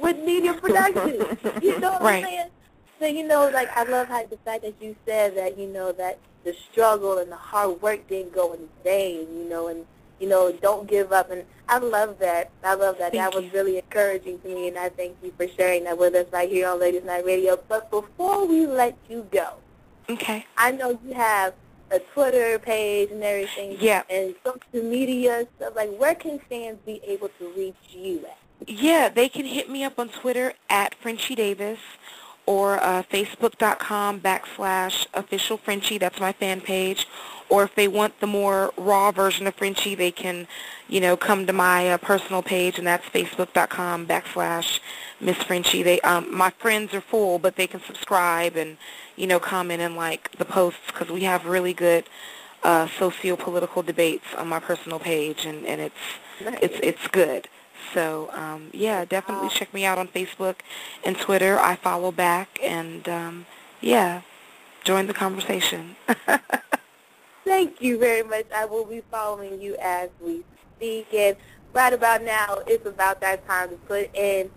with 0.00 0.18
media 0.18 0.54
production. 0.54 1.24
you 1.60 1.78
know 1.80 1.92
what 1.92 2.02
Right. 2.02 2.24
I'm 2.24 2.24
saying? 2.30 2.46
So 3.00 3.06
you 3.06 3.26
know, 3.26 3.48
like 3.50 3.68
I 3.76 3.82
love 3.84 4.08
how 4.08 4.24
the 4.26 4.36
fact 4.38 4.62
that 4.62 4.74
you 4.80 4.94
said 5.06 5.36
that 5.36 5.58
you 5.58 5.66
know 5.66 5.92
that 5.92 6.18
the 6.44 6.54
struggle 6.70 7.18
and 7.18 7.30
the 7.30 7.36
hard 7.36 7.80
work 7.82 8.06
didn't 8.08 8.32
go 8.34 8.52
in 8.52 8.68
vain. 8.84 9.26
You 9.36 9.48
know, 9.48 9.68
and 9.68 9.86
you 10.20 10.28
know, 10.28 10.52
don't 10.52 10.86
give 10.88 11.12
up. 11.12 11.30
And 11.30 11.44
I 11.68 11.78
love 11.78 12.18
that. 12.20 12.50
I 12.62 12.74
love 12.74 12.98
that. 12.98 13.10
Thank 13.12 13.32
that 13.32 13.34
was 13.34 13.52
really 13.52 13.76
encouraging 13.78 14.38
to 14.40 14.48
me, 14.48 14.68
and 14.68 14.78
I 14.78 14.88
thank 14.88 15.16
you 15.22 15.32
for 15.36 15.48
sharing 15.48 15.84
that 15.84 15.98
with 15.98 16.14
us 16.14 16.26
right 16.32 16.48
here 16.48 16.68
on 16.68 16.78
Ladies 16.78 17.02
Night 17.04 17.24
Radio. 17.24 17.58
But 17.68 17.90
before 17.90 18.46
we 18.46 18.66
let 18.66 18.96
you 19.08 19.26
go, 19.32 19.48
Okay. 20.10 20.44
I 20.56 20.70
know 20.72 20.98
you 21.04 21.14
have 21.14 21.54
a 21.92 21.98
Twitter 22.14 22.58
page 22.58 23.10
and 23.10 23.22
everything, 23.22 23.76
Yeah. 23.80 24.02
and 24.08 24.34
social 24.44 24.84
media 24.88 25.46
stuff. 25.56 25.74
Like, 25.76 25.94
where 25.96 26.14
can 26.14 26.38
fans 26.48 26.78
be 26.86 27.00
able 27.06 27.28
to 27.38 27.52
reach 27.56 27.74
you 27.90 28.24
at? 28.26 28.68
Yeah, 28.68 29.08
they 29.08 29.28
can 29.28 29.44
hit 29.44 29.68
me 29.68 29.84
up 29.84 29.98
on 29.98 30.08
Twitter 30.08 30.54
at 30.70 30.94
Frenchie 30.94 31.34
Davis 31.34 31.78
or 32.46 32.82
uh, 32.82 33.02
Facebook.com 33.02 34.20
backslash 34.20 35.06
official 35.14 35.56
Frenchie. 35.56 35.98
That's 35.98 36.18
my 36.20 36.32
fan 36.32 36.60
page. 36.60 37.06
Or 37.52 37.64
if 37.64 37.74
they 37.74 37.86
want 37.86 38.18
the 38.20 38.26
more 38.26 38.72
raw 38.78 39.12
version 39.12 39.46
of 39.46 39.54
Frenchie, 39.54 39.94
they 39.94 40.10
can, 40.10 40.46
you 40.88 41.02
know, 41.02 41.18
come 41.18 41.46
to 41.46 41.52
my 41.52 41.90
uh, 41.90 41.98
personal 41.98 42.42
page, 42.42 42.78
and 42.78 42.86
that's 42.86 43.06
Facebook.com 43.10 44.06
backslash 44.06 44.80
Miss 45.20 45.36
Frenchie. 45.36 45.82
They, 45.82 46.00
um, 46.00 46.34
my 46.34 46.48
friends 46.48 46.94
are 46.94 47.02
full, 47.02 47.38
but 47.38 47.56
they 47.56 47.66
can 47.66 47.82
subscribe 47.82 48.56
and, 48.56 48.78
you 49.16 49.26
know, 49.26 49.38
comment 49.38 49.82
and 49.82 49.96
like 49.96 50.32
the 50.38 50.46
posts 50.46 50.80
because 50.86 51.10
we 51.10 51.24
have 51.24 51.44
really 51.44 51.74
good 51.74 52.08
uh, 52.62 52.88
socio-political 52.98 53.82
debates 53.82 54.24
on 54.38 54.48
my 54.48 54.58
personal 54.58 54.98
page, 54.98 55.44
and, 55.44 55.66
and 55.66 55.78
it's 55.78 55.94
it's 56.40 56.80
it's 56.82 57.06
good. 57.08 57.48
So 57.92 58.30
um, 58.32 58.70
yeah, 58.72 59.04
definitely 59.04 59.50
check 59.50 59.74
me 59.74 59.84
out 59.84 59.98
on 59.98 60.08
Facebook 60.08 60.56
and 61.04 61.18
Twitter. 61.18 61.60
I 61.60 61.76
follow 61.76 62.12
back, 62.12 62.58
and 62.62 63.06
um, 63.10 63.46
yeah, 63.82 64.22
join 64.84 65.06
the 65.06 65.14
conversation. 65.14 65.96
Thank 67.62 67.80
you 67.80 67.96
very 67.96 68.24
much. 68.24 68.46
I 68.52 68.64
will 68.64 68.84
be 68.84 69.04
following 69.08 69.62
you 69.62 69.76
as 69.80 70.10
we 70.20 70.42
speak. 70.76 71.14
And 71.14 71.36
right 71.72 71.92
about 71.92 72.24
now, 72.24 72.58
it's 72.66 72.84
about 72.84 73.20
that 73.20 73.46
time 73.46 73.68
to 73.68 73.76
put 73.76 74.12
in 74.16 74.50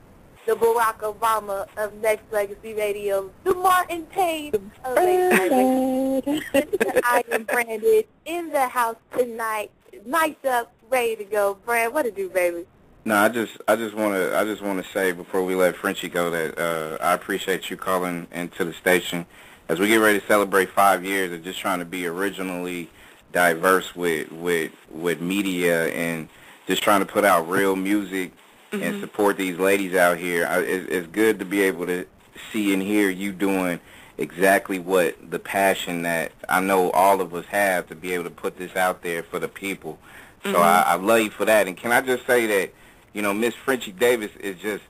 the 0.48 0.54
Barack 0.54 1.02
Obama 1.02 1.68
of 1.78 1.94
Nexx 2.02 2.22
Legacy 2.32 2.74
Radio, 2.74 3.30
the 3.44 3.54
Martin 3.54 4.08
Payne 4.08 4.56
of 4.56 4.96
Nexx 4.96 6.26
Legacy. 6.26 7.02
I 7.04 7.24
am 7.32 7.44
Brandon 7.44 8.04
in 8.26 8.50
the 8.50 8.68
house 8.68 8.98
tonight, 9.16 9.70
mic'd 10.04 10.48
up, 10.48 10.74
ready 10.90 11.16
to 11.18 11.26
go. 11.26 11.60
Brand, 11.64 11.94
what 11.94 12.06
to 12.06 12.12
do, 12.12 12.28
baby? 12.32 12.66
No, 13.06 13.18
I 13.18 13.30
just 13.30 13.56
I 13.68 13.76
just 13.76 13.94
want 13.94 14.16
to 14.16 14.36
I 14.36 14.44
just 14.46 14.64
want 14.64 14.84
to 14.84 14.92
say 14.92 15.12
before 15.12 15.44
we 15.44 15.54
let 15.54 15.76
Frenchie 15.76 16.10
go 16.10 16.32
that 16.32 16.58
uh, 16.58 16.98
I 17.04 17.14
appreciate 17.14 17.70
you 17.70 17.78
calling 17.78 18.26
into 18.32 18.66
the 18.66 18.74
station 18.74 19.28
as 19.70 19.80
we 19.80 19.88
get 19.90 19.98
ready 19.98 20.20
to 20.20 20.26
celebrate 20.26 20.70
five 20.70 21.06
years 21.06 21.32
of 21.32 21.44
just 21.44 21.60
trying 21.60 21.78
to 21.80 21.86
be 21.86 22.08
originally 22.08 22.90
diverse 23.36 23.94
with 23.94 24.32
with 24.32 24.72
with 24.90 25.20
media 25.20 25.90
and 25.90 26.30
just 26.68 26.82
trying 26.82 27.02
to 27.02 27.06
put 27.06 27.26
out 27.26 27.48
real 27.50 27.76
music 27.76 28.32
and 28.72 28.82
mm-hmm. 28.82 29.02
support 29.02 29.36
these 29.36 29.60
ladies 29.60 29.94
out 29.94 30.18
here. 30.18 30.48
I, 30.48 30.62
it's, 30.62 30.88
it's 30.90 31.08
good 31.08 31.38
to 31.40 31.46
be 31.46 31.62
able 31.62 31.86
to 31.86 32.08
see 32.52 32.74
and 32.74 32.82
hear 32.82 33.10
you 33.10 33.34
doing 33.34 33.82
exactly 34.18 34.80
what 34.80 35.18
the 35.30 35.38
passion 35.38 36.04
that 36.04 36.32
I 36.48 36.62
know 36.62 36.92
all 36.92 37.20
of 37.20 37.36
us 37.36 37.46
have 37.48 37.88
to 37.88 37.96
be 37.96 38.14
able 38.14 38.24
to 38.24 38.30
put 38.30 38.58
this 38.58 38.76
out 38.78 39.04
there 39.04 39.22
for 39.22 39.38
the 39.38 39.50
people. 39.50 40.00
So 40.44 40.52
I, 40.52 40.54
mm-hmm. 40.54 40.90
I 40.90 40.96
love 40.96 41.20
you 41.20 41.30
for 41.30 41.44
that. 41.46 41.68
And 41.68 41.76
can 41.76 41.92
I 41.92 42.00
just 42.00 42.26
say 42.26 42.48
that, 42.48 42.74
you 43.14 43.22
know, 43.22 43.34
Miss 43.34 43.54
Frenchie 43.54 43.92
Davis 43.92 44.32
is 44.40 44.58
just 44.58 44.84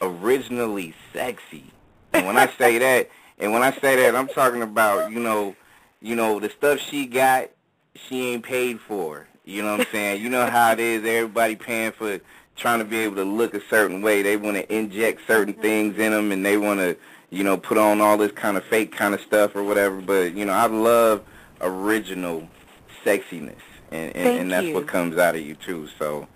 originally 0.00 0.94
sexy. 1.12 1.64
And 2.12 2.24
when 2.24 2.36
I 2.36 2.46
say 2.56 2.78
that, 2.86 3.10
and 3.38 3.52
when 3.52 3.62
I 3.62 3.72
say 3.72 3.96
that, 3.96 4.14
I'm 4.14 4.28
talking 4.28 4.62
about, 4.62 5.10
you 5.10 5.18
know, 5.18 5.56
you 6.00 6.14
know, 6.14 6.38
the 6.38 6.50
stuff 6.50 6.78
she 6.78 7.06
got, 7.06 7.50
she 8.08 8.28
ain't 8.28 8.44
paid 8.44 8.80
for. 8.80 9.26
You 9.44 9.62
know 9.62 9.72
what 9.72 9.80
I'm 9.80 9.92
saying? 9.92 10.22
You 10.22 10.28
know 10.28 10.46
how 10.46 10.72
it 10.72 10.80
is. 10.80 11.04
Everybody 11.04 11.56
paying 11.56 11.92
for 11.92 12.20
trying 12.56 12.78
to 12.78 12.84
be 12.84 12.98
able 12.98 13.16
to 13.16 13.24
look 13.24 13.54
a 13.54 13.60
certain 13.68 14.02
way. 14.02 14.22
They 14.22 14.36
want 14.36 14.56
to 14.56 14.74
inject 14.74 15.22
certain 15.26 15.54
mm-hmm. 15.54 15.62
things 15.62 15.98
in 15.98 16.12
them, 16.12 16.30
and 16.30 16.44
they 16.44 16.56
want 16.56 16.80
to, 16.80 16.96
you 17.30 17.42
know, 17.42 17.56
put 17.56 17.78
on 17.78 18.00
all 18.00 18.16
this 18.16 18.32
kind 18.32 18.56
of 18.56 18.64
fake 18.64 18.92
kind 18.92 19.14
of 19.14 19.20
stuff 19.20 19.56
or 19.56 19.64
whatever. 19.64 20.00
But 20.00 20.34
you 20.34 20.44
know, 20.44 20.52
I 20.52 20.66
love 20.66 21.24
original 21.60 22.48
sexiness, 23.04 23.60
and 23.90 24.14
and, 24.14 24.40
and 24.40 24.50
that's 24.50 24.66
you. 24.66 24.74
what 24.74 24.86
comes 24.86 25.18
out 25.18 25.34
of 25.34 25.42
you 25.42 25.54
too. 25.54 25.88
So 25.98 26.28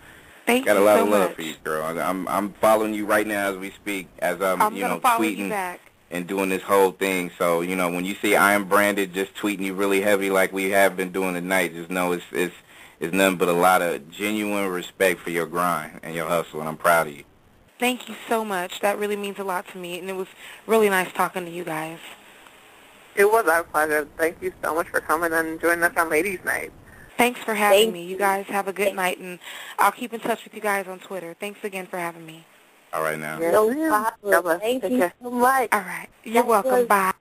Thank 0.47 0.67
got 0.67 0.77
a 0.77 0.81
you 0.81 0.87
lot 0.87 0.97
so 0.97 1.05
of 1.05 1.09
love 1.11 1.29
much. 1.29 1.37
for 1.37 1.43
you, 1.43 1.55
girl. 1.63 1.99
I'm 1.99 2.27
I'm 2.27 2.53
following 2.55 2.95
you 2.95 3.07
right 3.07 3.27
now 3.27 3.51
as 3.51 3.59
we 3.59 3.71
speak, 3.71 4.09
as 4.19 4.41
I'm, 4.41 4.61
I'm 4.61 4.75
you 4.75 4.83
know 4.83 5.01
tweeting. 5.01 5.79
And 6.15 6.29
doing 6.29 6.49
this 6.49 6.63
whole 6.63 6.93
thing. 6.93 7.33
So, 7.37 7.61
you 7.61 7.75
know, 7.75 7.91
when 7.91 8.05
you 8.05 8.15
see 8.15 8.37
I 8.37 8.53
am 8.53 8.69
Brandon 8.69 9.13
just 9.13 9.35
tweeting 9.35 9.63
you 9.63 9.75
really 9.75 10.01
heavy 10.01 10.31
like 10.31 10.53
we 10.53 10.71
have 10.71 10.97
been 10.97 11.11
doing 11.11 11.35
tonight, 11.35 11.75
just 11.75 11.91
know 11.91 12.13
it's 12.13 12.25
it's 12.31 12.55
it's 13.01 13.13
nothing 13.13 13.37
but 13.37 13.49
a 13.49 13.53
lot 13.53 13.83
of 13.83 14.09
genuine 14.11 14.69
respect 14.69 15.19
for 15.19 15.31
your 15.31 15.47
grind 15.47 15.99
and 16.05 16.15
your 16.15 16.29
hustle, 16.29 16.61
and 16.61 16.69
I'm 16.69 16.77
proud 16.77 17.09
of 17.09 17.17
you. 17.17 17.25
Thank 17.81 18.09
you 18.09 18.15
so 18.29 18.45
much. 18.45 18.79
That 18.79 18.97
really 18.99 19.17
means 19.17 19.41
a 19.41 19.45
lot 19.45 19.67
to 19.73 19.79
me, 19.79 19.99
and 19.99 20.09
it 20.09 20.15
was 20.15 20.29
really 20.69 20.89
nice 20.89 21.13
talking 21.13 21.45
to 21.45 21.51
you 21.51 21.65
guys. 21.65 21.99
It 23.17 23.25
was 23.25 23.47
our 23.49 23.65
pleasure. 23.65 24.07
Thank 24.17 24.41
you 24.41 24.53
so 24.63 24.73
much 24.75 24.87
for 24.89 25.01
coming 25.01 25.33
and 25.33 25.61
joining 25.61 25.83
us 25.83 25.97
on 25.97 26.11
Ladies 26.11 26.45
Night. 26.45 26.73
Thanks 27.19 27.41
for 27.41 27.55
having 27.55 27.91
Thank 27.91 27.93
me. 27.93 28.05
You 28.05 28.17
guys 28.17 28.47
have 28.47 28.69
a 28.69 28.73
good 28.73 28.95
night, 28.95 29.19
and 29.19 29.41
I'll 29.81 29.93
keep 29.93 30.13
in 30.13 30.21
touch 30.21 30.45
with 30.45 30.55
you 30.55 30.61
guys 30.61 30.87
on 30.87 31.01
Twitter. 31.01 31.35
Thanks 31.39 31.65
again 31.65 31.87
for 31.87 31.99
having 31.99 32.25
me. 32.25 32.45
All 32.95 33.03
right 33.03 33.19
now. 33.19 33.39
Yes, 33.41 33.53
No 33.53 33.69
ma'am. 33.71 33.89
problem. 33.91 34.33
God 34.33 34.43
bless. 34.43 34.61
Thank 34.61 34.83
Take 34.83 34.93
you 34.93 34.99
care. 34.99 35.13
so 35.23 35.31
much. 35.31 35.69
All 35.73 35.81
right. 35.81 36.09
You're 36.23 36.35
That 36.35 36.47
welcome. 36.47 36.71
was- 36.73 36.87
Bye. 36.87 37.13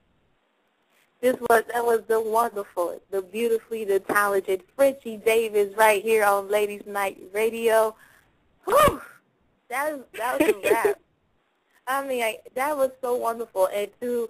This 1.22 1.38
was 1.50 1.64
that 1.74 1.86
was 1.86 2.02
the 2.08 2.20
wonderful, 2.20 3.02
the 3.10 3.22
beautifully, 3.22 3.86
the 3.86 4.02
talented 4.02 4.62
Frenchie 4.76 5.16
Davis 5.18 5.74
right 5.78 6.04
here 6.04 6.26
on 6.26 6.50
Ladies 6.50 6.84
Night 6.86 7.18
Radio. 7.34 7.96
Whew, 8.66 9.02
that 9.70 9.94
was 9.94 10.02
that 10.18 10.40
was 10.40 10.50
a 10.50 10.70
wrap. 10.74 11.00
I 11.88 12.06
mean, 12.06 12.24
I, 12.24 12.40
that 12.56 12.76
was 12.76 12.92
so 13.02 13.16
wonderful, 13.16 13.68
and 13.74 13.90
to 14.02 14.30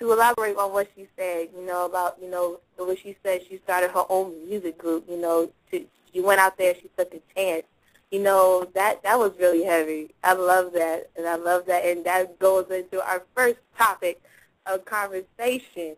to 0.00 0.12
elaborate 0.12 0.56
on 0.56 0.72
what 0.72 0.88
she 0.96 1.06
said, 1.16 1.50
you 1.56 1.64
know 1.64 1.86
about 1.86 2.18
you 2.20 2.28
know 2.28 2.58
what 2.76 2.98
she 2.98 3.16
said, 3.22 3.42
she 3.48 3.58
started 3.58 3.92
her 3.92 4.04
own 4.08 4.44
music 4.48 4.76
group. 4.76 5.04
You 5.08 5.18
know, 5.20 5.52
to, 5.70 5.84
she 6.12 6.20
went 6.20 6.40
out 6.40 6.58
there, 6.58 6.74
she 6.74 6.90
took 6.98 7.14
a 7.14 7.20
chance. 7.36 7.62
You 8.10 8.20
know 8.20 8.66
that 8.74 9.02
that 9.02 9.18
was 9.18 9.32
really 9.38 9.64
heavy. 9.64 10.14
I 10.24 10.32
love 10.32 10.72
that, 10.72 11.10
and 11.16 11.26
I 11.26 11.36
love 11.36 11.66
that, 11.66 11.84
and 11.84 12.04
that 12.06 12.38
goes 12.38 12.70
into 12.70 13.06
our 13.06 13.22
first 13.34 13.58
topic 13.76 14.22
of 14.64 14.86
conversation. 14.86 15.96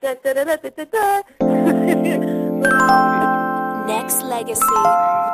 Da, 0.00 0.14
da, 0.14 0.34
da, 0.34 0.42
um, 1.40 1.48
Nexx 3.88 4.22
Legacy. 4.22 5.31